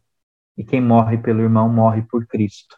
e 0.57 0.63
quem 0.63 0.81
morre 0.81 1.17
pelo 1.17 1.41
irmão 1.41 1.69
morre 1.69 2.01
por 2.01 2.25
Cristo. 2.25 2.75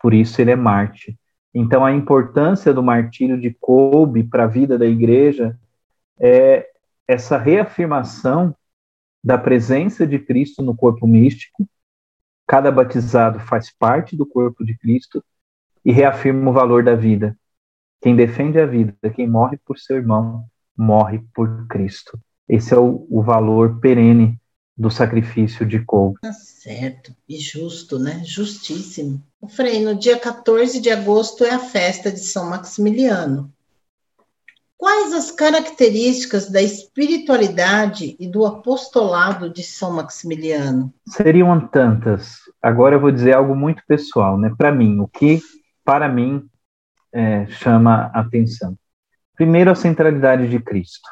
Por 0.00 0.12
isso 0.12 0.40
ele 0.40 0.50
é 0.50 0.56
mártir. 0.56 1.14
Então 1.54 1.84
a 1.84 1.92
importância 1.92 2.72
do 2.72 2.82
martírio 2.82 3.40
de 3.40 3.54
Coube 3.60 4.24
para 4.24 4.44
a 4.44 4.48
vida 4.48 4.78
da 4.78 4.86
igreja 4.86 5.58
é 6.18 6.66
essa 7.06 7.36
reafirmação 7.36 8.54
da 9.22 9.36
presença 9.36 10.06
de 10.06 10.18
Cristo 10.18 10.62
no 10.62 10.74
corpo 10.74 11.06
místico 11.06 11.66
Cada 12.52 12.70
batizado 12.70 13.40
faz 13.40 13.70
parte 13.70 14.14
do 14.14 14.26
corpo 14.26 14.62
de 14.62 14.76
Cristo 14.76 15.24
e 15.82 15.90
reafirma 15.90 16.50
o 16.50 16.52
valor 16.52 16.84
da 16.84 16.94
vida. 16.94 17.34
Quem 18.00 18.14
defende 18.14 18.60
a 18.60 18.66
vida, 18.66 18.94
quem 19.14 19.26
morre 19.26 19.58
por 19.64 19.78
seu 19.78 19.96
irmão, 19.96 20.44
morre 20.76 21.24
por 21.34 21.66
Cristo. 21.66 22.20
Esse 22.46 22.74
é 22.74 22.76
o, 22.76 23.06
o 23.08 23.22
valor 23.22 23.80
perene 23.80 24.38
do 24.82 24.90
sacrifício 24.90 25.64
de 25.64 25.78
couve. 25.78 26.18
Tá 26.20 26.32
certo, 26.32 27.14
e 27.28 27.38
justo, 27.38 28.00
né? 28.00 28.20
Justíssimo. 28.24 29.22
O 29.40 29.48
Frei, 29.48 29.84
no 29.84 29.94
dia 29.94 30.18
14 30.18 30.80
de 30.80 30.90
agosto 30.90 31.44
é 31.44 31.50
a 31.50 31.58
festa 31.60 32.10
de 32.10 32.18
São 32.18 32.50
Maximiliano. 32.50 33.50
Quais 34.76 35.12
as 35.12 35.30
características 35.30 36.50
da 36.50 36.60
espiritualidade 36.60 38.16
e 38.18 38.26
do 38.26 38.44
apostolado 38.44 39.48
de 39.48 39.62
São 39.62 39.92
Maximiliano? 39.92 40.92
Seriam 41.06 41.60
tantas. 41.68 42.38
Agora 42.60 42.96
eu 42.96 43.00
vou 43.00 43.12
dizer 43.12 43.34
algo 43.34 43.54
muito 43.54 43.84
pessoal, 43.86 44.36
né? 44.36 44.52
Para 44.58 44.72
mim, 44.72 44.98
o 44.98 45.06
que 45.06 45.40
para 45.84 46.08
mim 46.08 46.44
é, 47.12 47.46
chama 47.46 48.10
atenção. 48.12 48.76
Primeiro, 49.36 49.70
a 49.70 49.76
centralidade 49.76 50.48
de 50.48 50.58
Cristo. 50.58 51.08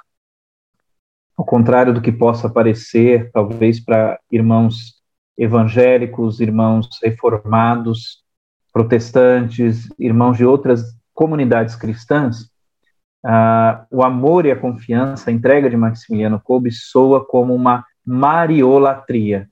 Ao 1.40 1.46
contrário 1.46 1.94
do 1.94 2.02
que 2.02 2.12
possa 2.12 2.50
parecer, 2.50 3.30
talvez 3.32 3.82
para 3.82 4.20
irmãos 4.30 5.00
evangélicos, 5.38 6.38
irmãos 6.38 6.86
reformados, 7.02 8.22
protestantes, 8.70 9.88
irmãos 9.98 10.36
de 10.36 10.44
outras 10.44 10.94
comunidades 11.14 11.74
cristãs, 11.74 12.50
Uh, 13.22 13.84
o 13.90 14.02
amor 14.02 14.46
e 14.46 14.50
a 14.50 14.58
confiança, 14.58 15.28
a 15.28 15.32
entrega 15.32 15.68
de 15.68 15.76
Maximiliano 15.76 16.40
Kolbe 16.40 16.72
soa 16.72 17.22
como 17.22 17.54
uma 17.54 17.84
mariolatria, 18.02 19.46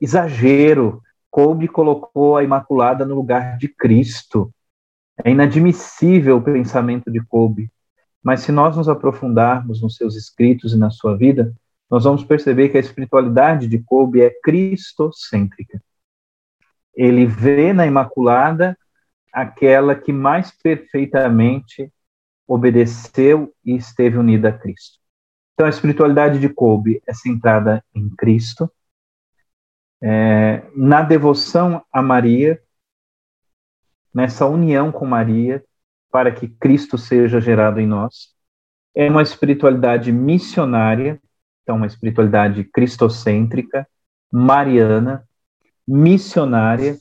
exagero. 0.00 1.02
Kolbe 1.30 1.68
colocou 1.68 2.38
a 2.38 2.42
Imaculada 2.42 3.04
no 3.04 3.14
lugar 3.14 3.58
de 3.58 3.68
Cristo. 3.68 4.50
É 5.22 5.30
inadmissível 5.30 6.38
o 6.38 6.42
pensamento 6.42 7.12
de 7.12 7.20
Kolbe. 7.20 7.70
Mas 8.22 8.40
se 8.40 8.52
nós 8.52 8.76
nos 8.76 8.88
aprofundarmos 8.88 9.82
nos 9.82 9.96
seus 9.96 10.14
escritos 10.14 10.72
e 10.72 10.78
na 10.78 10.90
sua 10.90 11.16
vida, 11.16 11.52
nós 11.90 12.04
vamos 12.04 12.24
perceber 12.24 12.68
que 12.68 12.76
a 12.76 12.80
espiritualidade 12.80 13.66
de 13.66 13.78
Kolbe 13.78 14.22
é 14.22 14.30
cristocêntrica. 14.42 15.82
Ele 16.94 17.26
vê 17.26 17.72
na 17.72 17.86
Imaculada 17.86 18.78
aquela 19.32 19.94
que 19.94 20.12
mais 20.12 20.50
perfeitamente 20.50 21.92
obedeceu 22.46 23.52
e 23.64 23.76
esteve 23.76 24.18
unida 24.18 24.50
a 24.50 24.52
Cristo. 24.52 24.98
Então, 25.54 25.66
a 25.66 25.70
espiritualidade 25.70 26.38
de 26.38 26.48
Kolbe 26.48 27.02
é 27.06 27.14
centrada 27.14 27.84
em 27.94 28.08
Cristo, 28.10 28.70
é, 30.02 30.62
na 30.74 31.02
devoção 31.02 31.84
a 31.92 32.02
Maria, 32.02 32.60
nessa 34.12 34.46
união 34.46 34.90
com 34.90 35.06
Maria, 35.06 35.64
para 36.12 36.30
que 36.30 36.46
Cristo 36.46 36.98
seja 36.98 37.40
gerado 37.40 37.80
em 37.80 37.86
nós. 37.86 38.28
É 38.94 39.10
uma 39.10 39.22
espiritualidade 39.22 40.12
missionária, 40.12 41.18
então, 41.62 41.76
uma 41.76 41.86
espiritualidade 41.86 42.62
cristocêntrica, 42.64 43.88
mariana, 44.30 45.26
missionária 45.88 46.98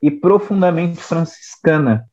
e 0.00 0.10
profundamente 0.10 0.98
franciscana, 0.98 2.08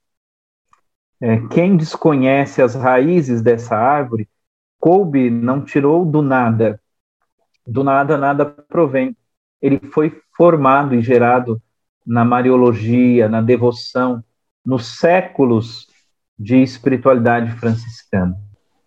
é, 1.22 1.39
quem 1.48 1.78
desconhece 1.78 2.62
as 2.62 2.76
raízes 2.76 3.41
dessa 3.41 3.78
árvore, 3.78 4.28
Kolbe 4.78 5.30
não 5.30 5.63
tirou 5.63 6.04
do 6.04 6.22
nada. 6.22 6.82
Do 7.65 7.82
nada, 7.82 8.17
nada 8.17 8.46
provém. 8.46 9.15
Ele 9.62 9.80
foi 9.80 10.22
formado 10.36 10.93
e 10.93 11.02
gerado 11.02 11.62
na 12.06 12.26
mariologia, 12.26 13.30
na 13.30 13.41
devoção, 13.41 14.22
nos 14.65 14.98
séculos 14.98 15.88
de 16.43 16.62
espiritualidade 16.62 17.51
franciscana. 17.53 18.36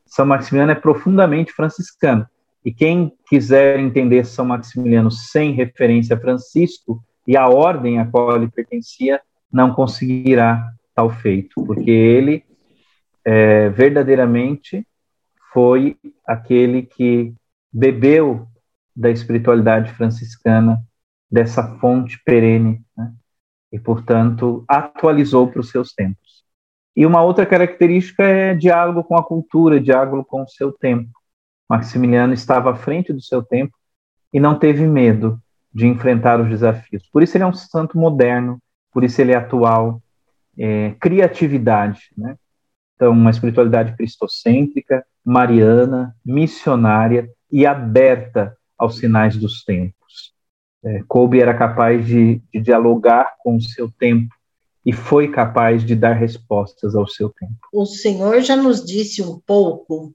São 0.04 0.26
Maximiliano 0.26 0.72
é 0.72 0.74
profundamente 0.74 1.52
franciscano. 1.52 2.26
E 2.62 2.70
quem 2.70 3.10
quiser 3.26 3.78
entender 3.78 4.26
São 4.26 4.44
Maximiliano 4.44 5.10
sem 5.10 5.52
referência 5.52 6.16
a 6.16 6.20
Francisco 6.20 7.02
e 7.26 7.34
a 7.34 7.48
ordem 7.48 7.98
a 7.98 8.04
qual 8.04 8.36
ele 8.36 8.48
pertencia, 8.48 9.20
não 9.50 9.72
conseguirá 9.72 10.70
tal 10.94 11.08
feito, 11.08 11.64
porque 11.64 11.90
ele 11.90 12.44
é, 13.24 13.70
verdadeiramente 13.70 14.86
foi 15.52 15.96
aquele 16.26 16.82
que 16.82 17.34
bebeu 17.72 18.46
da 18.94 19.10
espiritualidade 19.10 19.92
franciscana, 19.94 20.78
dessa 21.30 21.78
fonte 21.78 22.20
perene, 22.22 22.82
né? 22.96 23.12
e, 23.72 23.78
portanto, 23.78 24.64
atualizou 24.68 25.48
para 25.48 25.60
os 25.60 25.70
seus 25.70 25.92
tempos. 25.92 26.25
E 26.96 27.04
uma 27.04 27.22
outra 27.22 27.44
característica 27.44 28.24
é 28.24 28.54
diálogo 28.54 29.04
com 29.04 29.16
a 29.16 29.22
cultura, 29.22 29.78
diálogo 29.78 30.24
com 30.24 30.42
o 30.42 30.48
seu 30.48 30.72
tempo. 30.72 31.10
Maximiliano 31.68 32.32
estava 32.32 32.70
à 32.70 32.74
frente 32.74 33.12
do 33.12 33.20
seu 33.20 33.42
tempo 33.42 33.74
e 34.32 34.40
não 34.40 34.58
teve 34.58 34.86
medo 34.86 35.38
de 35.72 35.86
enfrentar 35.86 36.40
os 36.40 36.48
desafios. 36.48 37.06
Por 37.12 37.22
isso 37.22 37.36
ele 37.36 37.44
é 37.44 37.46
um 37.46 37.52
santo 37.52 37.98
moderno, 37.98 38.58
por 38.90 39.04
isso 39.04 39.20
ele 39.20 39.32
é 39.32 39.36
atual, 39.36 40.00
é, 40.58 40.94
criatividade, 40.98 42.10
né? 42.16 42.36
Então, 42.94 43.12
uma 43.12 43.30
espiritualidade 43.30 43.94
cristocêntrica, 43.94 45.04
mariana, 45.22 46.16
missionária 46.24 47.28
e 47.52 47.66
aberta 47.66 48.56
aos 48.78 48.96
sinais 48.96 49.36
dos 49.36 49.62
tempos. 49.62 50.32
É, 50.82 51.02
era 51.38 51.52
capaz 51.52 52.06
de, 52.06 52.40
de 52.50 52.60
dialogar 52.60 53.34
com 53.40 53.56
o 53.56 53.60
seu 53.60 53.90
tempo 53.98 54.34
e 54.86 54.92
foi 54.92 55.32
capaz 55.32 55.84
de 55.84 55.96
dar 55.96 56.12
respostas 56.12 56.94
ao 56.94 57.08
seu 57.08 57.28
tempo. 57.28 57.58
O 57.72 57.84
Senhor 57.84 58.40
já 58.40 58.54
nos 58.54 58.84
disse 58.84 59.20
um 59.20 59.36
pouco 59.44 60.14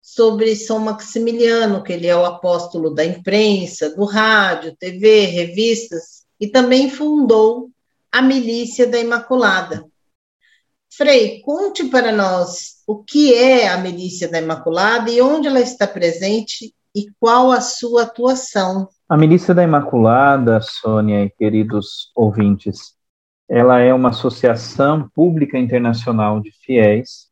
sobre 0.00 0.54
São 0.54 0.78
Maximiliano, 0.78 1.82
que 1.82 1.92
ele 1.92 2.06
é 2.06 2.14
o 2.14 2.24
apóstolo 2.24 2.90
da 2.90 3.04
imprensa, 3.04 3.90
do 3.96 4.04
rádio, 4.04 4.76
TV, 4.76 5.26
revistas, 5.26 6.22
e 6.38 6.46
também 6.46 6.88
fundou 6.88 7.68
a 8.12 8.22
Milícia 8.22 8.86
da 8.86 8.98
Imaculada. 8.98 9.84
Frei, 10.96 11.40
conte 11.40 11.86
para 11.86 12.12
nós 12.12 12.82
o 12.86 13.02
que 13.02 13.34
é 13.34 13.68
a 13.68 13.78
Milícia 13.78 14.28
da 14.28 14.38
Imaculada 14.38 15.10
e 15.10 15.20
onde 15.20 15.48
ela 15.48 15.60
está 15.60 15.86
presente 15.86 16.72
e 16.94 17.06
qual 17.18 17.50
a 17.50 17.60
sua 17.60 18.02
atuação. 18.02 18.88
A 19.08 19.16
Milícia 19.16 19.54
da 19.54 19.64
Imaculada, 19.64 20.60
Sônia 20.60 21.24
e 21.24 21.30
queridos 21.30 22.12
ouvintes, 22.14 22.94
ela 23.48 23.80
é 23.80 23.92
uma 23.92 24.10
associação 24.10 25.08
pública 25.14 25.58
internacional 25.58 26.40
de 26.40 26.50
fiéis, 26.52 27.30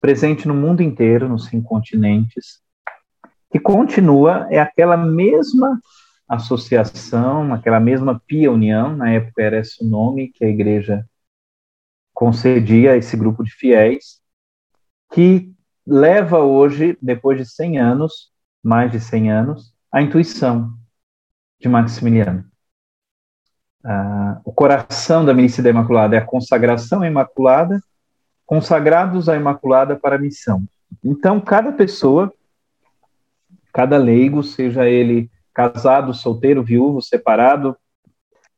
presente 0.00 0.46
no 0.46 0.54
mundo 0.54 0.82
inteiro, 0.82 1.28
nos 1.28 1.46
cinco 1.46 1.68
continentes, 1.68 2.60
que 3.50 3.58
continua, 3.58 4.46
é 4.50 4.58
aquela 4.58 4.96
mesma 4.96 5.80
associação, 6.28 7.52
aquela 7.52 7.78
mesma 7.78 8.20
Pia 8.26 8.50
União, 8.50 8.96
na 8.96 9.10
época 9.10 9.42
era 9.42 9.58
esse 9.58 9.84
o 9.84 9.86
nome 9.86 10.28
que 10.28 10.44
a 10.44 10.48
igreja 10.48 11.06
concedia 12.12 12.92
a 12.92 12.96
esse 12.96 13.16
grupo 13.16 13.42
de 13.42 13.50
fiéis, 13.50 14.20
que 15.12 15.52
leva 15.86 16.38
hoje, 16.38 16.96
depois 17.00 17.38
de 17.38 17.46
100 17.46 17.78
anos, 17.78 18.32
mais 18.62 18.90
de 18.90 19.00
100 19.00 19.30
anos, 19.30 19.74
a 19.92 20.00
intuição 20.00 20.72
de 21.60 21.68
Maximiliano. 21.68 22.44
Ah, 23.84 24.40
o 24.44 24.52
coração 24.52 25.24
da 25.24 25.34
milícia 25.34 25.62
da 25.62 25.68
Imaculada 25.68 26.16
é 26.16 26.18
a 26.18 26.24
consagração 26.24 27.02
à 27.02 27.06
Imaculada, 27.06 27.78
consagrados 28.46 29.28
à 29.28 29.36
Imaculada 29.36 29.94
para 29.94 30.16
a 30.16 30.18
missão. 30.18 30.62
Então, 31.04 31.38
cada 31.38 31.70
pessoa, 31.70 32.32
cada 33.72 33.98
leigo, 33.98 34.42
seja 34.42 34.88
ele 34.88 35.30
casado, 35.52 36.14
solteiro, 36.14 36.62
viúvo, 36.62 37.02
separado, 37.02 37.76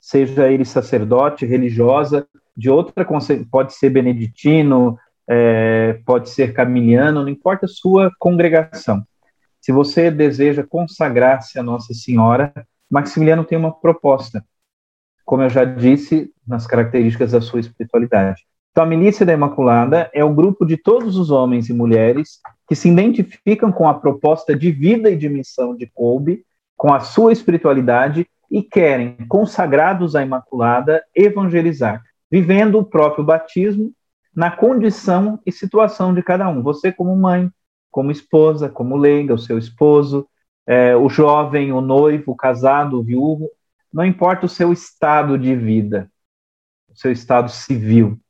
seja 0.00 0.48
ele 0.48 0.64
sacerdote, 0.64 1.44
religiosa, 1.44 2.26
de 2.56 2.70
outra, 2.70 3.06
pode 3.50 3.74
ser 3.74 3.90
beneditino, 3.90 4.96
é, 5.28 6.00
pode 6.06 6.30
ser 6.30 6.54
camiliano, 6.54 7.22
não 7.22 7.28
importa 7.28 7.66
a 7.66 7.68
sua 7.68 8.10
congregação. 8.18 9.02
Se 9.60 9.72
você 9.72 10.10
deseja 10.10 10.64
consagrar-se 10.64 11.58
a 11.58 11.62
Nossa 11.62 11.92
Senhora, 11.92 12.52
Maximiliano 12.88 13.44
tem 13.44 13.58
uma 13.58 13.72
proposta, 13.72 14.44
como 15.26 15.42
eu 15.42 15.50
já 15.50 15.64
disse, 15.64 16.32
nas 16.46 16.66
características 16.66 17.32
da 17.32 17.40
sua 17.40 17.60
espiritualidade. 17.60 18.46
Então, 18.70 18.84
a 18.84 18.86
Milícia 18.86 19.26
da 19.26 19.32
Imaculada 19.32 20.08
é 20.14 20.24
o 20.24 20.32
grupo 20.32 20.64
de 20.64 20.76
todos 20.76 21.16
os 21.16 21.30
homens 21.30 21.68
e 21.68 21.72
mulheres 21.72 22.40
que 22.68 22.76
se 22.76 22.88
identificam 22.88 23.72
com 23.72 23.88
a 23.88 23.94
proposta 23.94 24.54
de 24.54 24.70
vida 24.70 25.10
e 25.10 25.16
de 25.16 25.28
missão 25.28 25.74
de 25.74 25.86
Kolbe 25.86 26.44
com 26.76 26.92
a 26.92 27.00
sua 27.00 27.32
espiritualidade 27.32 28.26
e 28.50 28.62
querem, 28.62 29.16
consagrados 29.28 30.14
à 30.14 30.22
Imaculada, 30.22 31.02
evangelizar, 31.14 32.02
vivendo 32.30 32.78
o 32.78 32.84
próprio 32.84 33.24
batismo 33.24 33.92
na 34.34 34.50
condição 34.50 35.40
e 35.44 35.50
situação 35.50 36.14
de 36.14 36.22
cada 36.22 36.48
um. 36.48 36.62
Você, 36.62 36.92
como 36.92 37.16
mãe, 37.16 37.50
como 37.90 38.10
esposa, 38.10 38.68
como 38.68 38.96
leiga, 38.96 39.34
o 39.34 39.38
seu 39.38 39.58
esposo, 39.58 40.28
é, 40.66 40.94
o 40.94 41.08
jovem, 41.08 41.72
o 41.72 41.80
noivo, 41.80 42.32
o 42.32 42.36
casado, 42.36 43.00
o 43.00 43.02
viúvo, 43.02 43.48
não 43.96 44.04
importa 44.04 44.44
o 44.44 44.48
seu 44.48 44.74
estado 44.74 45.38
de 45.38 45.56
vida, 45.56 46.10
o 46.86 46.94
seu 46.94 47.10
estado 47.10 47.48
civil, 47.48 48.20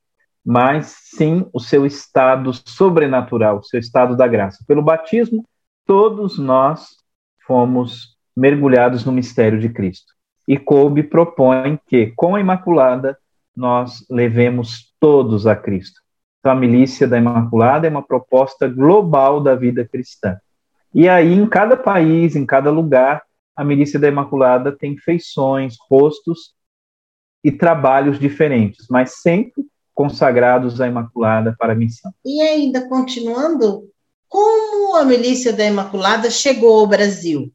mas 0.45 0.95
sim 1.17 1.45
o 1.53 1.59
seu 1.59 1.85
estado 1.85 2.53
sobrenatural, 2.53 3.59
o 3.59 3.65
seu 3.65 3.81
estado 3.81 4.17
da 4.17 4.29
graça. 4.29 4.65
Pelo 4.69 4.81
batismo, 4.81 5.45
todos 5.85 6.39
nós 6.39 6.99
fomos 7.45 8.17
mergulhados 8.37 9.05
no 9.05 9.11
mistério 9.11 9.59
de 9.59 9.69
Cristo. 9.69 10.13
E 10.47 10.57
Kolbe 10.57 11.03
propõe 11.03 11.81
que, 11.85 12.13
com 12.15 12.37
a 12.37 12.41
Imaculada, 12.41 13.19
nós 13.57 14.07
levemos 14.09 14.95
todos 15.01 15.49
a 15.49 15.57
Cristo. 15.57 16.01
Então, 16.39 16.53
a 16.53 16.55
milícia 16.55 17.09
da 17.09 17.19
Imaculada 17.19 17.89
é 17.89 17.91
uma 17.91 18.07
proposta 18.07 18.69
global 18.69 19.41
da 19.41 19.57
vida 19.57 19.85
cristã. 19.85 20.39
E 20.95 21.09
aí, 21.09 21.33
em 21.33 21.45
cada 21.45 21.77
país, 21.77 22.37
em 22.37 22.47
cada 22.47 22.71
lugar, 22.71 23.26
a 23.57 23.65
milícia 23.65 23.99
da 23.99 24.09
Imaculada 24.09 24.71
tem 24.71 24.97
feições, 24.99 25.77
rostos 25.89 26.55
e 27.43 27.51
trabalhos 27.51 28.19
diferentes, 28.19 28.87
mas 28.91 29.23
sempre 29.23 29.65
consagrados 29.95 30.81
à 30.81 30.87
Imaculada 30.87 31.57
para 31.59 31.73
a 31.73 31.77
missão. 31.77 32.13
E 32.25 32.43
ainda 32.43 32.87
continuando, 32.87 33.89
como 34.29 34.97
a 34.97 35.05
milícia 35.05 35.53
da 35.53 35.65
Imaculada 35.65 36.31
chegou 36.31 36.81
ao 36.81 36.87
Brasil? 36.87 37.51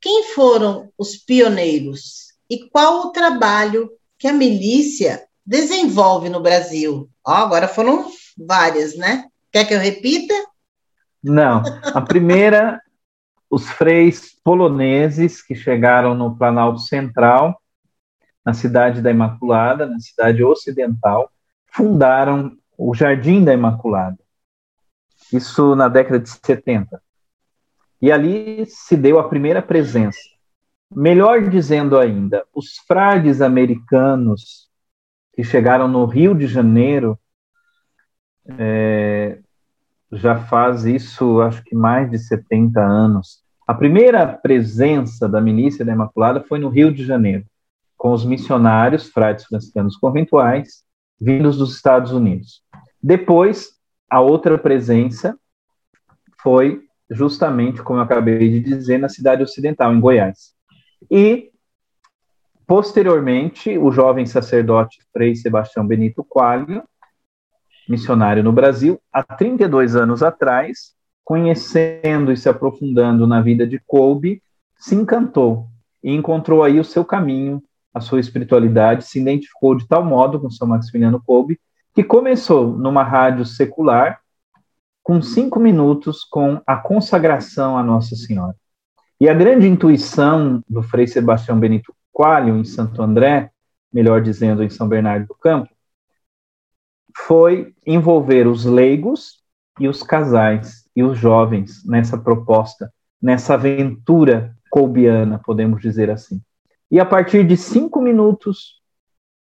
Quem 0.00 0.24
foram 0.32 0.90
os 0.96 1.16
pioneiros 1.16 2.34
e 2.48 2.68
qual 2.70 3.06
o 3.06 3.10
trabalho 3.10 3.90
que 4.18 4.28
a 4.28 4.32
milícia 4.32 5.24
desenvolve 5.44 6.28
no 6.28 6.40
Brasil? 6.40 7.10
Oh, 7.26 7.32
agora 7.32 7.66
foram 7.66 8.06
várias, 8.38 8.96
né? 8.96 9.24
Quer 9.50 9.64
que 9.66 9.74
eu 9.74 9.80
repita? 9.80 10.34
Não. 11.22 11.62
A 11.82 12.00
primeira, 12.00 12.80
os 13.50 13.68
freis 13.68 14.32
poloneses 14.44 15.42
que 15.42 15.56
chegaram 15.56 16.14
no 16.14 16.36
Planalto 16.36 16.78
Central, 16.78 17.60
na 18.46 18.54
cidade 18.54 19.02
da 19.02 19.10
Imaculada, 19.10 19.86
na 19.86 19.98
cidade 19.98 20.42
ocidental, 20.44 21.30
fundaram 21.72 22.56
o 22.78 22.94
Jardim 22.94 23.44
da 23.44 23.52
Imaculada. 23.52 24.18
Isso 25.32 25.74
na 25.74 25.88
década 25.88 26.20
de 26.20 26.30
70. 26.30 27.02
E 28.00 28.10
ali 28.10 28.64
se 28.66 28.96
deu 28.96 29.18
a 29.18 29.28
primeira 29.28 29.60
presença. 29.60 30.20
Melhor 30.90 31.48
dizendo 31.48 31.98
ainda, 31.98 32.44
os 32.54 32.78
frades 32.86 33.42
americanos 33.42 34.68
que 35.34 35.44
chegaram 35.44 35.86
no 35.86 36.06
Rio 36.06 36.34
de 36.34 36.46
Janeiro 36.46 37.18
é, 38.58 39.40
já 40.12 40.36
faz 40.36 40.84
isso, 40.84 41.40
acho 41.40 41.62
que 41.62 41.74
mais 41.74 42.10
de 42.10 42.18
70 42.18 42.80
anos. 42.80 43.42
A 43.66 43.74
primeira 43.74 44.26
presença 44.26 45.28
da 45.28 45.40
milícia 45.40 45.84
da 45.84 45.92
Imaculada 45.92 46.42
foi 46.42 46.58
no 46.58 46.68
Rio 46.68 46.92
de 46.92 47.04
Janeiro, 47.04 47.44
com 47.96 48.12
os 48.12 48.24
missionários, 48.24 49.08
frades 49.08 49.44
franciscanos 49.44 49.96
conventuais, 49.96 50.82
vindos 51.20 51.56
dos 51.56 51.76
Estados 51.76 52.12
Unidos. 52.12 52.62
Depois, 53.00 53.68
a 54.10 54.20
outra 54.20 54.58
presença 54.58 55.38
foi 56.42 56.82
justamente, 57.08 57.82
como 57.82 57.98
eu 57.98 58.04
acabei 58.04 58.38
de 58.50 58.60
dizer, 58.60 58.98
na 58.98 59.08
cidade 59.08 59.42
ocidental, 59.42 59.92
em 59.92 60.00
Goiás. 60.00 60.54
E, 61.10 61.50
posteriormente, 62.66 63.76
o 63.78 63.90
jovem 63.90 64.26
sacerdote 64.26 64.98
Frei 65.12 65.34
Sebastião 65.36 65.86
Benito 65.86 66.24
Coelho, 66.24 66.82
missionário 67.90 68.42
no 68.42 68.52
Brasil, 68.52 69.00
há 69.12 69.20
32 69.22 69.96
anos 69.96 70.22
atrás, 70.22 70.94
conhecendo 71.24 72.30
e 72.30 72.36
se 72.36 72.48
aprofundando 72.48 73.26
na 73.26 73.40
vida 73.40 73.66
de 73.66 73.80
Kolbe, 73.84 74.40
se 74.76 74.94
encantou 74.94 75.66
e 76.02 76.14
encontrou 76.14 76.62
aí 76.62 76.78
o 76.78 76.84
seu 76.84 77.04
caminho, 77.04 77.60
a 77.92 78.00
sua 78.00 78.20
espiritualidade, 78.20 79.04
se 79.04 79.20
identificou 79.20 79.74
de 79.74 79.88
tal 79.88 80.04
modo 80.04 80.38
com 80.38 80.48
São 80.48 80.68
Maximiliano 80.68 81.20
Kolbe, 81.26 81.58
que 81.92 82.04
começou 82.04 82.68
numa 82.78 83.02
rádio 83.02 83.44
secular 83.44 84.20
com 85.02 85.20
cinco 85.20 85.58
minutos 85.58 86.22
com 86.22 86.62
a 86.64 86.76
consagração 86.76 87.76
à 87.76 87.82
Nossa 87.82 88.14
Senhora. 88.14 88.54
E 89.20 89.28
a 89.28 89.34
grande 89.34 89.66
intuição 89.66 90.62
do 90.68 90.82
Frei 90.82 91.08
Sebastião 91.08 91.58
Benito 91.58 91.92
Coelho, 92.12 92.56
em 92.56 92.64
Santo 92.64 93.02
André, 93.02 93.50
melhor 93.92 94.22
dizendo, 94.22 94.62
em 94.62 94.70
São 94.70 94.86
Bernardo 94.86 95.26
do 95.26 95.34
Campo, 95.34 95.68
foi 97.16 97.74
envolver 97.86 98.46
os 98.46 98.64
leigos 98.64 99.42
e 99.78 99.88
os 99.88 100.02
casais 100.02 100.84
e 100.94 101.02
os 101.02 101.18
jovens 101.18 101.84
nessa 101.84 102.18
proposta, 102.18 102.92
nessa 103.20 103.54
aventura 103.54 104.54
colbiana, 104.70 105.40
podemos 105.44 105.80
dizer 105.80 106.10
assim. 106.10 106.40
E 106.90 106.98
a 106.98 107.04
partir 107.04 107.46
de 107.46 107.56
cinco 107.56 108.00
minutos, 108.00 108.80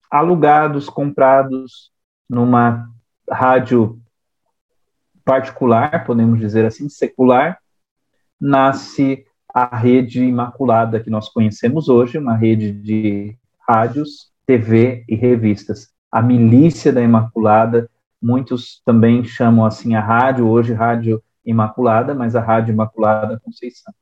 alugados, 0.09 0.89
comprados 0.89 1.91
numa 2.29 2.89
rádio 3.29 3.99
particular, 5.23 6.05
podemos 6.05 6.39
dizer 6.39 6.65
assim, 6.65 6.87
secular, 6.87 7.59
nasce 8.39 9.25
a 9.53 9.75
rede 9.77 10.23
Imaculada 10.23 10.99
que 10.99 11.09
nós 11.09 11.29
conhecemos 11.29 11.87
hoje, 11.87 12.17
uma 12.17 12.35
rede 12.35 12.71
de 12.71 13.37
rádios, 13.67 14.31
TV 14.45 15.03
e 15.07 15.15
revistas. 15.15 15.94
A 16.15 16.21
milícia 16.21 16.93
da 16.93 17.01
Imaculada, 17.01 17.89
muitos 18.21 18.81
também 18.85 19.25
chamam 19.25 19.65
assim 19.65 19.95
a 19.95 19.99
rádio, 19.99 20.47
hoje 20.47 20.71
Rádio 20.71 21.21
Imaculada, 21.45 22.15
mas 22.15 22.37
a 22.37 22.39
Rádio 22.39 22.71
Imaculada 22.71 23.37
Conceição. 23.43 23.93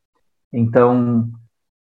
Então, 0.54 1.28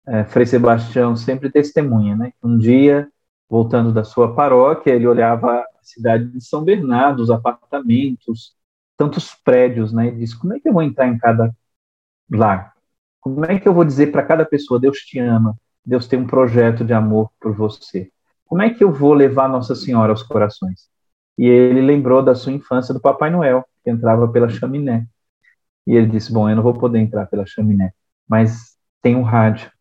é, 0.08 0.24
Frei 0.24 0.46
Sebastião 0.46 1.18
sempre 1.18 1.52
testemunha, 1.52 2.16
né? 2.16 2.32
Um 2.42 2.58
dia, 2.58 3.10
voltando 3.50 3.92
da 3.92 4.06
sua 4.06 4.34
paróquia, 4.34 4.94
ele 4.94 5.06
olhava 5.06 5.52
a 5.52 5.66
cidade 5.82 6.30
de 6.30 6.40
São 6.40 6.64
Bernardo, 6.64 7.22
os 7.22 7.30
apartamentos, 7.30 8.56
tantos 8.96 9.36
prédios, 9.44 9.92
né? 9.92 10.08
E 10.08 10.16
disse: 10.16 10.40
como 10.40 10.54
é 10.54 10.62
que 10.62 10.70
eu 10.70 10.74
vou 10.74 10.82
entrar 10.82 11.10
em 11.10 11.18
cada 11.18 11.54
lar? 12.32 12.74
Como 13.20 13.44
é 13.44 13.60
que 13.60 13.68
eu 13.68 13.74
vou 13.74 13.84
dizer 13.84 14.14
para 14.14 14.24
cada 14.24 14.46
pessoa, 14.46 14.80
Deus 14.80 15.00
te 15.00 15.20
ama, 15.20 15.58
Deus 15.86 16.08
tem 16.08 16.18
um 16.18 16.26
projeto 16.26 16.86
de 16.86 16.94
amor 16.94 17.30
por 17.38 17.54
você? 17.54 18.10
Como 18.52 18.64
é 18.64 18.70
que 18.70 18.84
eu 18.84 18.92
vou 18.92 19.14
levar 19.14 19.48
Nossa 19.48 19.74
Senhora 19.74 20.12
aos 20.12 20.24
corações? 20.24 20.90
E 21.38 21.48
ele 21.48 21.80
lembrou 21.80 22.22
da 22.22 22.36
sua 22.36 22.52
infância 22.52 22.94
do 22.94 23.00
Papai 23.00 23.30
Noel, 23.30 23.66
que 23.82 23.90
entrava 23.90 24.28
pela 24.28 24.50
chaminé. 24.50 25.08
E 25.88 25.96
ele 25.96 26.08
disse: 26.08 26.34
Bom, 26.34 26.50
eu 26.50 26.56
não 26.58 26.62
vou 26.62 26.74
poder 26.74 27.00
entrar 27.00 27.28
pela 27.28 27.46
chaminé, 27.46 27.94
mas 28.28 28.76
tem 29.02 29.16
um 29.16 29.22
rádio. 29.22 29.72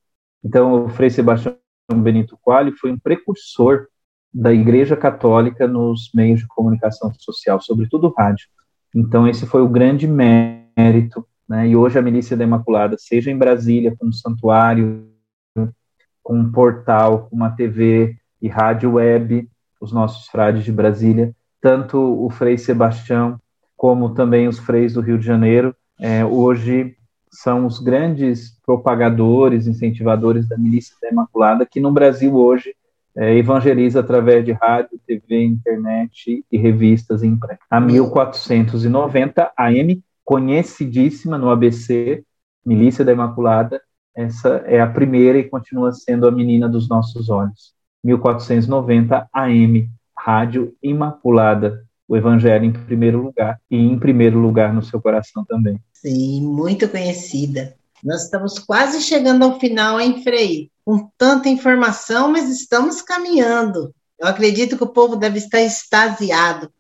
Então, 0.45 0.85
o 0.85 0.89
Frei 0.89 1.11
Sebastião 1.11 1.57
Benito 1.93 2.39
Coelho 2.41 2.73
foi 2.81 2.93
um 2.93 2.99
precursor 2.99 3.89
da 4.33 4.53
Igreja 4.53 4.97
Católica 4.97 5.67
nos 5.67 6.13
meios 6.15 6.39
de 6.39 6.47
comunicação 6.47 7.13
social, 7.19 7.61
sobretudo 7.61 8.07
o 8.07 8.15
rádio. 8.17 8.47
Então, 8.95 9.27
esse 9.27 9.47
foi 9.47 9.63
o 9.63 9.69
grande 9.69 10.07
mérito. 10.07 11.27
Né? 11.49 11.71
E 11.71 11.77
hoje 11.77 11.99
a 11.99 12.03
Milícia 12.03 12.37
da 12.37 12.45
Imaculada, 12.45 12.95
seja 12.97 13.33
em 13.33 13.37
Brasília, 13.37 13.97
com 13.99 14.07
um 14.07 14.13
santuário, 14.13 15.11
com 16.23 16.39
um 16.39 16.53
portal, 16.53 17.27
com 17.27 17.35
uma 17.35 17.51
TV 17.51 18.20
e 18.41 18.49
rádio 18.49 18.93
web, 18.93 19.49
os 19.81 19.93
nossos 19.93 20.29
frades 20.29 20.65
de 20.65 20.73
Brasília, 20.73 21.35
tanto 21.61 21.99
o 21.99 22.31
Frei 22.31 22.57
Sebastião 22.57 23.39
como 23.77 24.11
também 24.11 24.47
os 24.47 24.59
freis 24.59 24.93
do 24.93 25.01
Rio 25.01 25.19
de 25.19 25.25
Janeiro, 25.25 25.75
é, 25.99 26.25
hoje 26.25 26.97
são 27.31 27.65
os 27.65 27.79
grandes 27.79 28.59
propagadores, 28.67 29.67
incentivadores 29.67 30.49
da 30.49 30.59
Milícia 30.59 30.97
da 31.01 31.09
Imaculada, 31.09 31.65
que 31.65 31.81
no 31.81 31.93
Brasil 31.93 32.35
hoje 32.35 32.75
é, 33.17 33.37
evangeliza 33.37 34.01
através 34.01 34.45
de 34.45 34.53
rádio, 34.53 35.01
TV, 35.07 35.45
internet 35.45 36.45
e 36.51 36.59
revistas 36.59 37.23
impressas. 37.23 37.65
A 37.71 37.81
1490 37.81 39.53
AM, 39.57 40.03
conhecidíssima 40.25 41.39
no 41.39 41.51
ABC, 41.51 42.25
Milícia 42.65 43.05
da 43.05 43.13
Imaculada, 43.13 43.81
essa 44.15 44.63
é 44.67 44.81
a 44.81 44.87
primeira 44.87 45.39
e 45.39 45.49
continua 45.49 45.93
sendo 45.93 46.27
a 46.27 46.31
menina 46.31 46.69
dos 46.69 46.89
nossos 46.89 47.31
olhos. 47.31 47.73
1490 48.03 49.29
AM, 49.33 49.89
Rádio 50.17 50.75
Imaculada, 50.83 51.85
o 52.09 52.17
Evangelho 52.17 52.65
em 52.65 52.73
primeiro 52.73 53.23
lugar 53.23 53.61
e 53.71 53.77
em 53.77 53.99
primeiro 53.99 54.39
lugar 54.39 54.75
no 54.75 54.83
seu 54.83 55.01
coração 55.01 55.45
também. 55.45 55.81
Sim, 55.93 56.43
muito 56.43 56.89
conhecida. 56.89 57.75
Nós 58.03 58.25
estamos 58.25 58.59
quase 58.59 59.01
chegando 59.01 59.45
ao 59.45 59.61
final, 59.61 60.01
hein, 60.01 60.23
Frei? 60.23 60.71
Com 60.85 61.09
tanta 61.17 61.49
informação, 61.49 62.33
mas 62.33 62.51
estamos 62.51 63.03
caminhando. 63.03 63.95
Eu 64.19 64.27
acredito 64.27 64.77
que 64.77 64.85
o 64.85 64.93
povo 64.93 65.17
deve 65.17 65.39
estar 65.39 65.61
extasiado. 65.61 66.71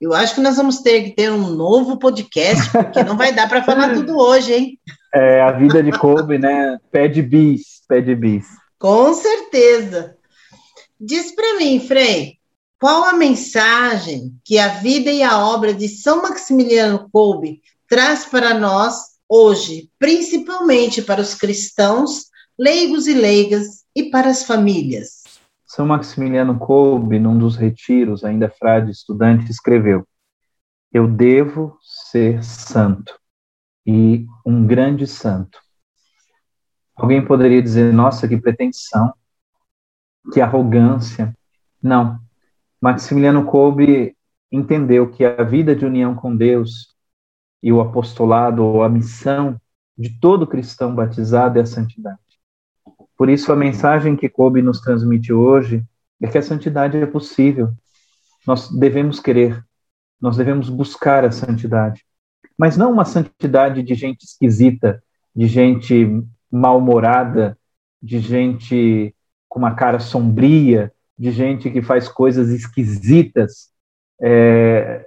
Eu 0.00 0.14
acho 0.14 0.34
que 0.34 0.40
nós 0.40 0.56
vamos 0.56 0.80
ter 0.80 1.04
que 1.04 1.10
ter 1.10 1.30
um 1.30 1.50
novo 1.50 1.98
podcast, 1.98 2.70
porque 2.70 3.02
não 3.02 3.16
vai 3.16 3.32
dar 3.32 3.48
para 3.48 3.64
falar 3.64 3.94
tudo 3.94 4.16
hoje, 4.16 4.54
hein? 4.54 4.78
É, 5.14 5.40
a 5.40 5.52
vida 5.52 5.82
de 5.82 5.90
Kobe, 5.92 6.38
né? 6.38 6.78
Pede 6.90 7.22
bis, 7.22 7.82
pede 7.88 8.14
bis. 8.14 8.46
Com 8.78 9.12
certeza. 9.14 10.17
Diz 11.00 11.32
para 11.32 11.58
mim, 11.58 11.78
Frei, 11.78 12.38
qual 12.80 13.04
a 13.04 13.12
mensagem 13.12 14.36
que 14.44 14.58
a 14.58 14.68
vida 14.68 15.10
e 15.10 15.22
a 15.22 15.38
obra 15.38 15.72
de 15.72 15.88
São 15.88 16.22
Maximiliano 16.22 17.08
Kolbe 17.12 17.62
traz 17.88 18.24
para 18.24 18.58
nós 18.58 18.96
hoje, 19.28 19.90
principalmente 19.96 21.00
para 21.00 21.20
os 21.20 21.34
cristãos, 21.34 22.26
leigos 22.58 23.06
e 23.06 23.14
leigas 23.14 23.84
e 23.94 24.10
para 24.10 24.28
as 24.28 24.42
famílias? 24.44 25.22
São 25.64 25.86
Maximiliano 25.86 26.58
Kolbe, 26.58 27.20
num 27.20 27.38
dos 27.38 27.54
retiros, 27.54 28.24
ainda 28.24 28.50
frade 28.50 28.90
estudante, 28.90 29.50
escreveu: 29.50 30.04
Eu 30.92 31.06
devo 31.06 31.78
ser 31.82 32.42
santo 32.42 33.16
e 33.86 34.26
um 34.44 34.66
grande 34.66 35.06
santo. 35.06 35.60
Alguém 36.96 37.24
poderia 37.24 37.62
dizer: 37.62 37.92
Nossa, 37.92 38.26
que 38.26 38.36
pretensão, 38.36 39.12
que 40.32 40.40
arrogância. 40.40 41.34
Não. 41.82 42.18
Maximiliano 42.80 43.44
Kolbe 43.44 44.16
entendeu 44.50 45.10
que 45.10 45.24
a 45.24 45.42
vida 45.42 45.74
de 45.74 45.84
união 45.84 46.14
com 46.14 46.34
Deus 46.34 46.94
e 47.62 47.72
o 47.72 47.80
apostolado 47.80 48.64
ou 48.64 48.82
a 48.82 48.88
missão 48.88 49.60
de 49.96 50.18
todo 50.20 50.46
cristão 50.46 50.94
batizado 50.94 51.58
é 51.58 51.62
a 51.62 51.66
santidade. 51.66 52.18
Por 53.16 53.28
isso, 53.28 53.52
a 53.52 53.56
mensagem 53.56 54.14
que 54.14 54.28
Kolbe 54.28 54.62
nos 54.62 54.80
transmite 54.80 55.32
hoje 55.32 55.84
é 56.22 56.28
que 56.28 56.38
a 56.38 56.42
santidade 56.42 56.96
é 56.96 57.06
possível. 57.06 57.72
Nós 58.46 58.70
devemos 58.70 59.18
querer, 59.18 59.64
nós 60.20 60.36
devemos 60.36 60.70
buscar 60.70 61.24
a 61.24 61.32
santidade. 61.32 62.04
Mas 62.56 62.76
não 62.76 62.92
uma 62.92 63.04
santidade 63.04 63.82
de 63.82 63.94
gente 63.94 64.22
esquisita, 64.24 65.02
de 65.34 65.46
gente 65.46 66.24
mal-humorada, 66.50 67.58
de 68.00 68.20
gente 68.20 69.14
com 69.48 69.58
uma 69.58 69.74
cara 69.74 69.98
sombria, 69.98 70.92
de 71.18 71.30
gente 71.30 71.70
que 71.70 71.82
faz 71.82 72.08
coisas 72.08 72.50
esquisitas. 72.50 73.70
É, 74.20 75.06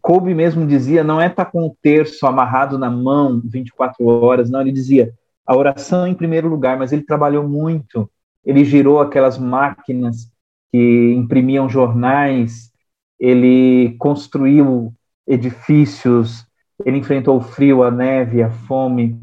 Kobe 0.00 0.34
mesmo 0.34 0.66
dizia, 0.66 1.04
não 1.04 1.20
é 1.20 1.26
estar 1.26 1.44
tá 1.44 1.50
com 1.50 1.66
o 1.66 1.76
terço 1.82 2.26
amarrado 2.26 2.78
na 2.78 2.90
mão 2.90 3.40
24 3.44 4.06
horas, 4.06 4.50
não, 4.50 4.60
ele 4.60 4.72
dizia, 4.72 5.12
a 5.46 5.56
oração 5.56 6.06
em 6.06 6.14
primeiro 6.14 6.48
lugar, 6.48 6.78
mas 6.78 6.92
ele 6.92 7.02
trabalhou 7.02 7.46
muito, 7.46 8.10
ele 8.44 8.64
girou 8.64 9.00
aquelas 9.00 9.36
máquinas 9.36 10.30
que 10.72 11.12
imprimiam 11.14 11.68
jornais, 11.68 12.70
ele 13.18 13.94
construiu 13.98 14.94
edifícios, 15.26 16.46
ele 16.84 16.98
enfrentou 16.98 17.36
o 17.36 17.42
frio, 17.42 17.82
a 17.82 17.90
neve, 17.90 18.42
a 18.42 18.50
fome, 18.50 19.20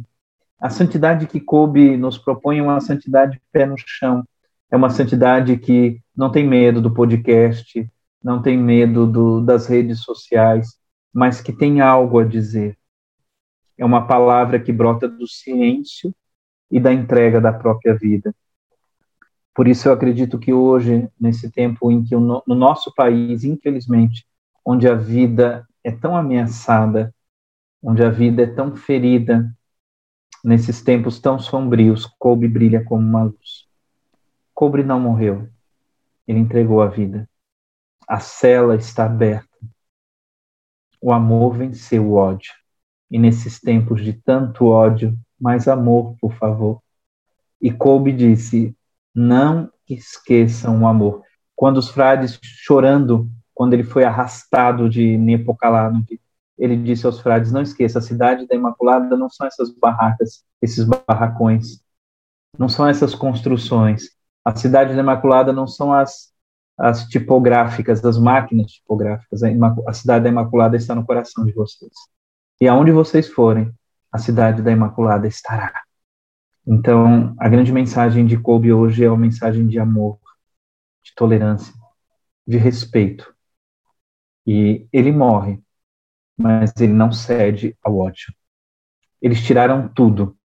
a 0.60 0.70
santidade 0.70 1.28
que 1.28 1.40
Kobe 1.40 1.96
nos 1.98 2.18
propõe 2.18 2.60
é 2.60 2.64
uma 2.64 2.80
santidade 2.80 3.42
pé 3.52 3.66
no 3.66 3.76
chão. 3.78 4.24
É 4.72 4.76
uma 4.76 4.90
santidade 4.90 5.58
que 5.58 6.02
não 6.16 6.32
tem 6.32 6.46
medo 6.46 6.82
do 6.82 6.94
podcast, 6.94 7.88
não 8.24 8.42
tem 8.42 8.58
medo 8.58 9.06
do, 9.06 9.42
das 9.42 9.68
redes 9.68 10.02
sociais, 10.02 10.78
mas 11.14 11.40
que 11.42 11.54
tem 11.54 11.80
algo 11.80 12.20
a 12.20 12.26
dizer. 12.26 12.78
É 13.78 13.86
uma 13.86 14.08
palavra 14.08 14.60
que 14.60 14.74
brota 14.74 15.08
do 15.08 15.28
silêncio 15.28 16.14
e 16.70 16.80
da 16.80 16.92
entrega 16.92 17.40
da 17.40 17.54
própria 17.54 17.96
vida. 17.96 18.36
Por 19.54 19.68
isso 19.68 19.88
eu 19.88 19.94
acredito 19.94 20.38
que 20.38 20.52
hoje, 20.52 21.08
nesse 21.20 21.50
tempo 21.52 21.92
em 21.92 22.04
que 22.04 22.16
no 22.16 22.44
nosso 22.48 22.94
país, 22.94 23.44
infelizmente, 23.44 24.26
onde 24.66 24.88
a 24.88 24.96
vida 24.96 25.66
é 25.84 25.92
tão 25.92 26.16
ameaçada, 26.16 27.14
onde 27.82 28.04
a 28.04 28.10
vida 28.10 28.44
é 28.44 28.48
tão 28.48 28.76
ferida, 28.76 29.50
Nesses 30.44 30.82
tempos 30.82 31.20
tão 31.20 31.40
sombrios, 31.40 32.06
Kobe 32.18 32.48
brilha 32.48 32.84
como 32.84 33.06
uma 33.06 33.24
luz. 33.24 33.68
Kobe 34.54 34.84
não 34.84 35.00
morreu. 35.00 35.50
Ele 36.28 36.40
entregou 36.40 36.82
a 36.82 36.88
vida. 36.88 37.30
A 38.08 38.20
cela 38.20 38.76
está 38.76 39.06
aberta. 39.06 39.48
O 41.02 41.12
amor 41.12 41.56
venceu 41.56 42.06
o 42.06 42.14
ódio. 42.14 42.54
E 43.10 43.18
nesses 43.20 43.60
tempos 43.60 44.04
de 44.04 44.14
tanto 44.14 44.66
ódio, 44.66 45.18
mais 45.40 45.68
amor, 45.68 46.16
por 46.20 46.34
favor. 46.34 46.82
E 47.62 47.72
Kobe 47.72 48.12
disse: 48.12 48.76
não 49.14 49.72
esqueçam 49.90 50.82
o 50.82 50.88
amor. 50.88 51.24
Quando 51.56 51.78
os 51.78 51.90
frades 51.90 52.40
chorando, 52.42 53.30
quando 53.54 53.74
ele 53.74 53.84
foi 53.84 54.04
arrastado 54.04 54.90
de 54.90 55.18
Nepocalanque, 55.18 56.22
ele 56.58 56.76
disse 56.76 57.06
aos 57.06 57.20
frades: 57.20 57.52
Não 57.52 57.62
esqueça, 57.62 58.00
a 58.00 58.02
cidade 58.02 58.48
da 58.48 58.56
Imaculada 58.56 59.16
não 59.16 59.30
são 59.30 59.46
essas 59.46 59.72
barracas, 59.72 60.44
esses 60.62 60.86
barracões, 60.86 61.82
não 62.58 62.68
são 62.68 62.88
essas 62.88 63.14
construções. 63.14 64.10
A 64.44 64.56
cidade 64.56 64.96
da 64.96 65.02
Imaculada 65.02 65.54
não 65.54 65.68
são 65.68 65.94
as, 65.94 66.34
as 66.78 67.06
tipográficas, 67.08 68.04
as 68.04 68.18
máquinas 68.18 68.72
tipográficas. 68.72 69.44
A, 69.44 69.50
a 69.88 69.94
cidade 69.94 70.24
da 70.24 70.30
Imaculada 70.30 70.76
está 70.76 70.96
no 70.96 71.06
coração 71.06 71.46
de 71.46 71.52
vocês. 71.52 71.92
E 72.60 72.68
aonde 72.68 72.92
vocês 72.92 73.28
forem, 73.28 73.72
a 74.12 74.18
cidade 74.18 74.62
da 74.62 74.72
Imaculada 74.72 75.28
estará. 75.28 75.84
Então, 76.66 77.36
a 77.40 77.48
grande 77.48 77.72
mensagem 77.72 78.26
de 78.26 78.38
Kobe 78.38 78.74
hoje 78.74 79.04
é 79.04 79.10
uma 79.10 79.18
mensagem 79.18 79.68
de 79.68 79.80
amor, 79.80 80.20
de 81.04 81.14
tolerância, 81.16 81.74
de 82.46 82.58
respeito. 82.58 83.34
E 84.46 84.88
ele 84.92 85.12
morre 85.12 85.62
mas 86.38 86.72
ele 86.80 86.94
não 86.94 87.12
cede 87.12 87.76
ao 87.84 87.98
ódio. 87.98 88.34
Eles 89.22 89.44
tiraram 89.44 89.88
tudo. 89.88 90.38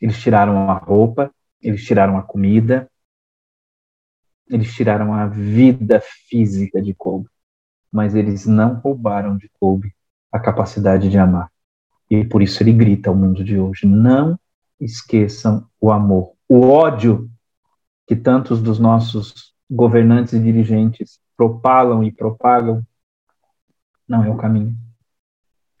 Eles 0.00 0.20
tiraram 0.20 0.70
a 0.70 0.74
roupa, 0.74 1.34
eles 1.60 1.84
tiraram 1.84 2.18
a 2.18 2.22
comida, 2.22 2.90
eles 4.46 4.72
tiraram 4.74 5.14
a 5.14 5.26
vida 5.26 6.00
física 6.00 6.80
de 6.80 6.92
Kobe, 6.94 7.28
mas 7.90 8.14
eles 8.14 8.46
não 8.46 8.74
roubaram 8.74 9.36
de 9.36 9.48
Kobe 9.58 9.94
a 10.30 10.38
capacidade 10.38 11.08
de 11.08 11.16
amar. 11.16 11.50
E 12.10 12.22
por 12.24 12.42
isso 12.42 12.62
ele 12.62 12.72
grita 12.72 13.08
ao 13.08 13.16
mundo 13.16 13.42
de 13.42 13.58
hoje: 13.58 13.86
não 13.86 14.38
esqueçam 14.78 15.66
o 15.80 15.90
amor. 15.90 16.34
O 16.46 16.68
ódio 16.68 17.30
que 18.06 18.14
tantos 18.14 18.60
dos 18.60 18.78
nossos 18.78 19.54
governantes 19.70 20.34
e 20.34 20.40
dirigentes 20.40 21.18
propalam 21.34 22.04
e 22.04 22.12
propagam 22.12 22.82
não 24.06 24.22
é 24.22 24.28
o 24.28 24.36
caminho 24.36 24.76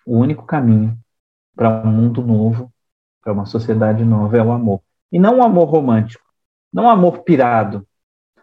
o 0.06 0.18
único 0.18 0.44
caminho 0.44 0.98
para 1.54 1.82
um 1.84 1.90
mundo 1.90 2.22
novo, 2.22 2.72
para 3.22 3.32
uma 3.32 3.46
sociedade 3.46 4.04
nova, 4.04 4.36
é 4.36 4.42
o 4.42 4.52
amor. 4.52 4.80
E 5.10 5.18
não 5.18 5.36
o 5.36 5.38
um 5.38 5.42
amor 5.42 5.68
romântico, 5.68 6.24
não 6.72 6.84
o 6.84 6.86
um 6.86 6.90
amor 6.90 7.22
pirado, 7.22 7.86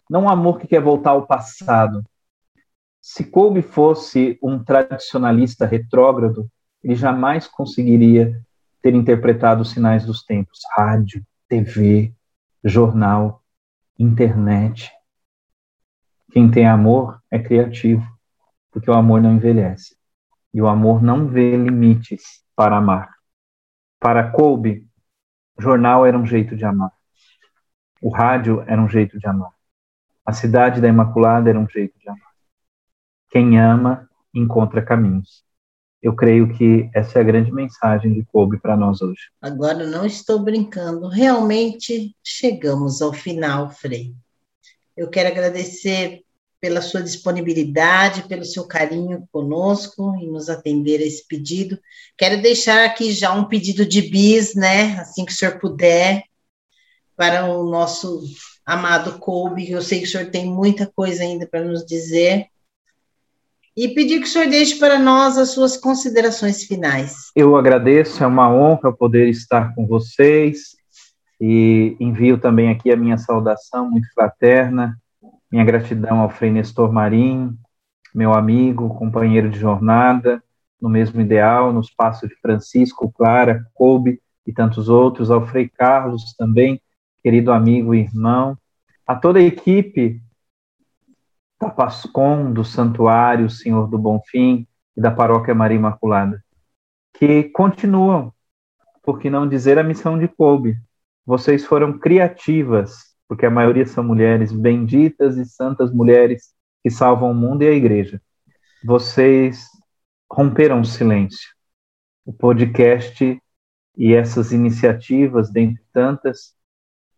não 0.08 0.22
o 0.22 0.24
um 0.24 0.28
amor 0.28 0.58
que 0.58 0.66
quer 0.66 0.80
voltar 0.80 1.10
ao 1.10 1.26
passado. 1.26 2.04
Se 3.00 3.24
Kolbe 3.24 3.62
fosse 3.62 4.38
um 4.42 4.62
tradicionalista 4.62 5.66
retrógrado, 5.66 6.48
ele 6.82 6.94
jamais 6.94 7.46
conseguiria 7.46 8.40
ter 8.80 8.94
interpretado 8.94 9.62
os 9.62 9.70
sinais 9.70 10.04
dos 10.04 10.24
tempos 10.24 10.60
rádio, 10.76 11.24
TV, 11.48 12.12
jornal, 12.64 13.42
internet. 13.98 14.90
Quem 16.32 16.50
tem 16.50 16.66
amor 16.66 17.20
é 17.30 17.38
criativo, 17.38 18.04
porque 18.70 18.90
o 18.90 18.94
amor 18.94 19.20
não 19.20 19.34
envelhece. 19.34 19.96
E 20.52 20.60
o 20.60 20.68
amor 20.68 21.02
não 21.02 21.26
vê 21.26 21.56
limites 21.56 22.42
para 22.54 22.76
amar. 22.76 23.10
Para 23.98 24.30
Kolbe, 24.30 24.86
jornal 25.58 26.04
era 26.04 26.18
um 26.18 26.26
jeito 26.26 26.56
de 26.56 26.64
amar. 26.64 26.92
O 28.00 28.10
rádio 28.10 28.62
era 28.66 28.80
um 28.80 28.88
jeito 28.88 29.18
de 29.18 29.26
amar. 29.26 29.52
A 30.24 30.32
cidade 30.32 30.80
da 30.80 30.88
Imaculada 30.88 31.50
era 31.50 31.58
um 31.58 31.68
jeito 31.68 31.98
de 31.98 32.08
amar. 32.08 32.32
Quem 33.30 33.58
ama 33.58 34.08
encontra 34.34 34.82
caminhos. 34.82 35.44
Eu 36.02 36.16
creio 36.16 36.52
que 36.52 36.90
essa 36.92 37.18
é 37.18 37.22
a 37.22 37.24
grande 37.24 37.52
mensagem 37.52 38.12
de 38.12 38.24
Kobe 38.24 38.58
para 38.58 38.76
nós 38.76 39.00
hoje. 39.00 39.30
Agora 39.40 39.86
não 39.86 40.04
estou 40.04 40.42
brincando, 40.42 41.06
realmente 41.08 42.16
chegamos 42.24 43.00
ao 43.00 43.12
final, 43.12 43.70
Frei. 43.70 44.12
Eu 44.96 45.08
quero 45.08 45.28
agradecer 45.28 46.24
pela 46.62 46.80
sua 46.80 47.02
disponibilidade, 47.02 48.28
pelo 48.28 48.44
seu 48.44 48.64
carinho 48.64 49.28
conosco 49.32 50.16
e 50.20 50.28
nos 50.28 50.48
atender 50.48 51.00
a 51.00 51.04
esse 51.04 51.26
pedido. 51.26 51.76
Quero 52.16 52.40
deixar 52.40 52.84
aqui 52.84 53.10
já 53.10 53.32
um 53.32 53.46
pedido 53.46 53.84
de 53.84 54.00
bis, 54.00 54.54
né? 54.54 54.96
Assim 55.00 55.24
que 55.24 55.32
o 55.32 55.34
senhor 55.34 55.58
puder, 55.58 56.22
para 57.16 57.46
o 57.46 57.68
nosso 57.68 58.22
amado 58.64 59.18
Kobe. 59.18 59.72
Eu 59.72 59.82
sei 59.82 59.98
que 59.98 60.04
o 60.04 60.08
senhor 60.08 60.30
tem 60.30 60.46
muita 60.46 60.86
coisa 60.86 61.24
ainda 61.24 61.48
para 61.48 61.64
nos 61.64 61.84
dizer. 61.84 62.46
E 63.76 63.88
pedir 63.88 64.20
que 64.20 64.26
o 64.26 64.30
senhor 64.30 64.48
deixe 64.48 64.76
para 64.76 65.00
nós 65.00 65.36
as 65.36 65.48
suas 65.48 65.76
considerações 65.76 66.62
finais. 66.62 67.32
Eu 67.34 67.56
agradeço, 67.56 68.22
é 68.22 68.26
uma 68.26 68.48
honra 68.48 68.92
poder 68.92 69.28
estar 69.28 69.74
com 69.74 69.84
vocês 69.84 70.76
e 71.40 71.96
envio 71.98 72.38
também 72.38 72.70
aqui 72.70 72.92
a 72.92 72.96
minha 72.96 73.18
saudação 73.18 73.90
muito 73.90 74.06
fraterna 74.14 74.96
minha 75.52 75.64
gratidão 75.66 76.20
ao 76.20 76.30
Frei 76.30 76.50
Nestor 76.50 76.90
Marim, 76.90 77.54
meu 78.14 78.32
amigo, 78.32 78.94
companheiro 78.94 79.50
de 79.50 79.58
jornada, 79.58 80.42
no 80.80 80.88
mesmo 80.88 81.20
ideal, 81.20 81.74
nos 81.74 81.90
passos 81.90 82.30
de 82.30 82.34
Francisco, 82.36 83.12
Clara, 83.12 83.66
Kobe 83.74 84.20
e 84.46 84.52
tantos 84.52 84.88
outros, 84.88 85.30
ao 85.30 85.46
Frei 85.46 85.68
Carlos 85.68 86.34
também, 86.38 86.80
querido 87.22 87.52
amigo 87.52 87.94
e 87.94 88.00
irmão, 88.00 88.56
a 89.06 89.14
toda 89.14 89.38
a 89.38 89.42
equipe 89.42 90.22
da 91.60 91.68
Pascom, 91.68 92.50
do 92.50 92.64
Santuário 92.64 93.50
Senhor 93.50 93.86
do 93.88 93.98
Bonfim 93.98 94.66
e 94.96 95.00
da 95.02 95.10
Paróquia 95.10 95.54
Maria 95.54 95.76
Imaculada, 95.76 96.42
que 97.12 97.44
continuam, 97.50 98.32
por 99.02 99.20
que 99.20 99.28
não 99.28 99.46
dizer 99.46 99.78
a 99.78 99.84
missão 99.84 100.18
de 100.18 100.28
Kobe. 100.28 100.78
Vocês 101.26 101.64
foram 101.64 101.98
criativas 101.98 103.11
porque 103.32 103.46
a 103.46 103.50
maioria 103.50 103.86
são 103.86 104.04
mulheres 104.04 104.52
benditas 104.52 105.38
e 105.38 105.46
santas 105.46 105.90
mulheres 105.90 106.52
que 106.82 106.90
salvam 106.90 107.30
o 107.30 107.34
mundo 107.34 107.62
e 107.62 107.66
a 107.66 107.72
igreja. 107.72 108.20
Vocês 108.84 109.68
romperam 110.30 110.82
o 110.82 110.84
silêncio. 110.84 111.48
O 112.26 112.32
podcast 112.34 113.40
e 113.96 114.12
essas 114.12 114.52
iniciativas, 114.52 115.50
dentre 115.50 115.82
tantas, 115.94 116.54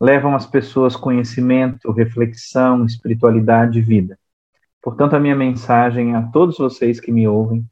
levam 0.00 0.36
as 0.36 0.46
pessoas 0.46 0.94
conhecimento, 0.94 1.90
reflexão, 1.90 2.86
espiritualidade 2.86 3.80
e 3.80 3.82
vida. 3.82 4.16
Portanto, 4.80 5.16
a 5.16 5.20
minha 5.20 5.34
mensagem 5.34 6.14
a 6.14 6.22
todos 6.28 6.58
vocês 6.58 7.00
que 7.00 7.10
me 7.10 7.26
ouvem, 7.26 7.68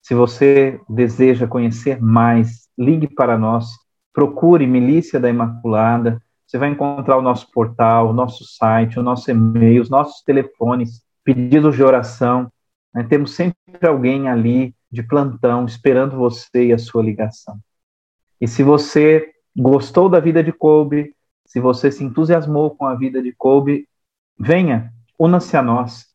se 0.00 0.14
você 0.14 0.80
deseja 0.88 1.48
conhecer 1.48 2.00
mais, 2.00 2.68
ligue 2.78 3.08
para 3.08 3.36
nós, 3.36 3.66
procure 4.12 4.64
Milícia 4.64 5.18
da 5.18 5.28
Imaculada, 5.28 6.22
você 6.50 6.58
vai 6.58 6.70
encontrar 6.70 7.16
o 7.16 7.22
nosso 7.22 7.48
portal, 7.52 8.10
o 8.10 8.12
nosso 8.12 8.44
site, 8.44 8.98
o 8.98 9.04
nosso 9.04 9.30
e-mail, 9.30 9.80
os 9.80 9.88
nossos 9.88 10.20
telefones, 10.24 11.00
pedidos 11.22 11.76
de 11.76 11.82
oração. 11.84 12.50
Né? 12.92 13.04
Temos 13.04 13.36
sempre 13.36 13.86
alguém 13.86 14.28
ali 14.28 14.74
de 14.90 15.00
plantão 15.00 15.64
esperando 15.64 16.16
você 16.16 16.66
e 16.66 16.72
a 16.72 16.78
sua 16.78 17.04
ligação. 17.04 17.56
E 18.40 18.48
se 18.48 18.64
você 18.64 19.30
gostou 19.56 20.08
da 20.08 20.18
vida 20.18 20.42
de 20.42 20.52
Kobe, 20.52 21.14
se 21.46 21.60
você 21.60 21.92
se 21.92 22.02
entusiasmou 22.02 22.74
com 22.74 22.84
a 22.84 22.96
vida 22.96 23.22
de 23.22 23.32
Kobe, 23.32 23.88
venha, 24.36 24.92
una-se 25.16 25.56
a 25.56 25.62
nós, 25.62 26.06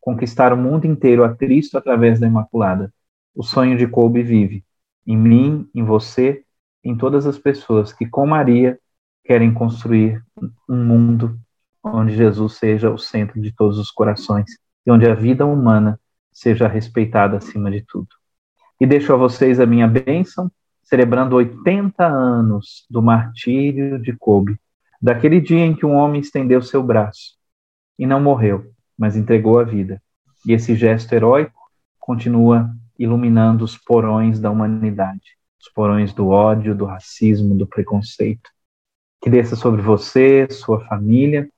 conquistar 0.00 0.54
o 0.54 0.56
mundo 0.56 0.86
inteiro 0.86 1.22
a 1.22 1.36
Cristo 1.36 1.76
através 1.76 2.18
da 2.18 2.26
Imaculada. 2.26 2.90
O 3.34 3.42
sonho 3.42 3.76
de 3.76 3.86
Kobe 3.86 4.22
vive 4.22 4.64
em 5.06 5.18
mim, 5.18 5.68
em 5.74 5.84
você, 5.84 6.44
em 6.82 6.96
todas 6.96 7.26
as 7.26 7.38
pessoas 7.38 7.92
que, 7.92 8.06
com 8.06 8.26
Maria, 8.26 8.78
querem 9.24 9.52
construir 9.52 10.22
um 10.68 10.84
mundo 10.84 11.38
onde 11.82 12.14
Jesus 12.14 12.54
seja 12.54 12.90
o 12.90 12.98
centro 12.98 13.40
de 13.40 13.52
todos 13.52 13.78
os 13.78 13.90
corações 13.90 14.50
e 14.86 14.90
onde 14.90 15.06
a 15.08 15.14
vida 15.14 15.46
humana 15.46 15.98
seja 16.32 16.66
respeitada 16.66 17.36
acima 17.36 17.70
de 17.70 17.82
tudo. 17.82 18.08
E 18.80 18.86
deixo 18.86 19.12
a 19.12 19.16
vocês 19.16 19.60
a 19.60 19.66
minha 19.66 19.86
bênção, 19.86 20.50
celebrando 20.82 21.36
80 21.36 22.04
anos 22.04 22.84
do 22.90 23.02
martírio 23.02 23.98
de 24.00 24.12
Kobe, 24.12 24.58
daquele 25.00 25.40
dia 25.40 25.64
em 25.64 25.74
que 25.74 25.86
um 25.86 25.94
homem 25.94 26.20
estendeu 26.20 26.62
seu 26.62 26.82
braço 26.82 27.36
e 27.98 28.06
não 28.06 28.20
morreu, 28.20 28.72
mas 28.98 29.16
entregou 29.16 29.58
a 29.58 29.64
vida. 29.64 30.02
E 30.46 30.52
esse 30.52 30.74
gesto 30.74 31.12
heróico 31.12 31.60
continua 31.98 32.70
iluminando 32.98 33.64
os 33.64 33.76
porões 33.76 34.40
da 34.40 34.50
humanidade, 34.50 35.36
os 35.60 35.68
porões 35.72 36.12
do 36.12 36.28
ódio, 36.28 36.74
do 36.74 36.84
racismo, 36.84 37.54
do 37.54 37.66
preconceito 37.66 38.50
que 39.22 39.30
desça 39.30 39.54
sobre 39.54 39.80
você, 39.80 40.48
sua 40.50 40.84
família, 40.86 41.48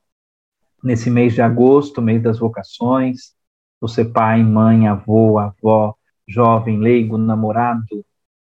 nesse 0.82 1.10
mês 1.10 1.32
de 1.32 1.40
agosto, 1.40 2.02
mês 2.02 2.22
das 2.22 2.38
vocações, 2.38 3.32
você 3.80 4.04
pai, 4.04 4.42
mãe, 4.42 4.86
avô, 4.86 5.38
avó, 5.38 5.94
jovem, 6.28 6.78
leigo, 6.78 7.16
namorado, 7.16 8.04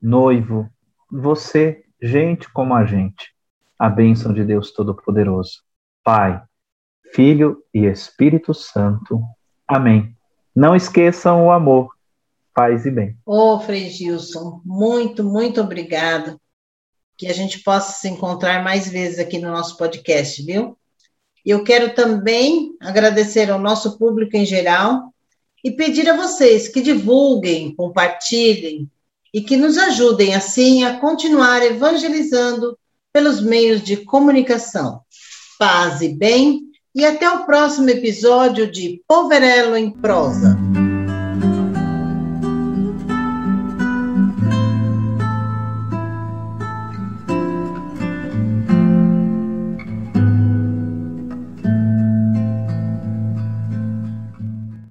noivo, 0.00 0.70
você, 1.11 1.84
gente 2.00 2.50
como 2.50 2.74
a 2.74 2.86
gente, 2.86 3.34
a 3.78 3.90
bênção 3.90 4.32
de 4.32 4.42
Deus 4.42 4.72
Todo-Poderoso, 4.72 5.62
Pai, 6.02 6.42
Filho 7.12 7.62
e 7.74 7.84
Espírito 7.84 8.55
Santo. 8.55 9.20
Amém. 9.68 10.16
Não 10.57 10.74
esqueçam 10.74 11.44
o 11.44 11.50
amor, 11.50 11.90
paz 12.55 12.86
e 12.86 12.90
bem. 12.90 13.18
Ô, 13.26 13.57
oh, 13.57 13.61
Frei 13.61 13.90
Gilson, 13.90 14.62
muito, 14.64 15.22
muito 15.22 15.61
obrigado 15.61 16.40
que 17.17 17.27
a 17.27 17.33
gente 17.33 17.61
possa 17.61 17.93
se 17.93 18.09
encontrar 18.09 18.62
mais 18.62 18.89
vezes 18.89 19.19
aqui 19.19 19.39
no 19.39 19.51
nosso 19.51 19.77
podcast, 19.77 20.43
viu? 20.43 20.77
E 21.45 21.51
eu 21.51 21.62
quero 21.62 21.95
também 21.95 22.75
agradecer 22.81 23.51
ao 23.51 23.59
nosso 23.59 23.99
público 23.99 24.37
em 24.37 24.47
geral 24.47 25.12
e 25.62 25.71
pedir 25.71 26.09
a 26.09 26.17
vocês 26.17 26.69
que 26.69 26.81
divulguem, 26.81 27.75
compartilhem, 27.75 28.89
e 29.35 29.41
que 29.41 29.57
nos 29.57 29.77
ajudem, 29.77 30.33
assim, 30.33 30.85
a 30.85 31.01
continuar 31.01 31.61
evangelizando 31.61 32.79
pelos 33.12 33.41
meios 33.41 33.83
de 33.83 33.97
comunicação. 33.97 35.01
Paz 35.59 36.01
e 36.03 36.09
bem, 36.09 36.61
e 36.95 37.05
até 37.05 37.29
o 37.29 37.45
próximo 37.45 37.91
episódio 37.91 38.71
de 38.71 39.03
Poverello 39.09 39.77
em 39.77 39.91
Prosa. 39.91 40.64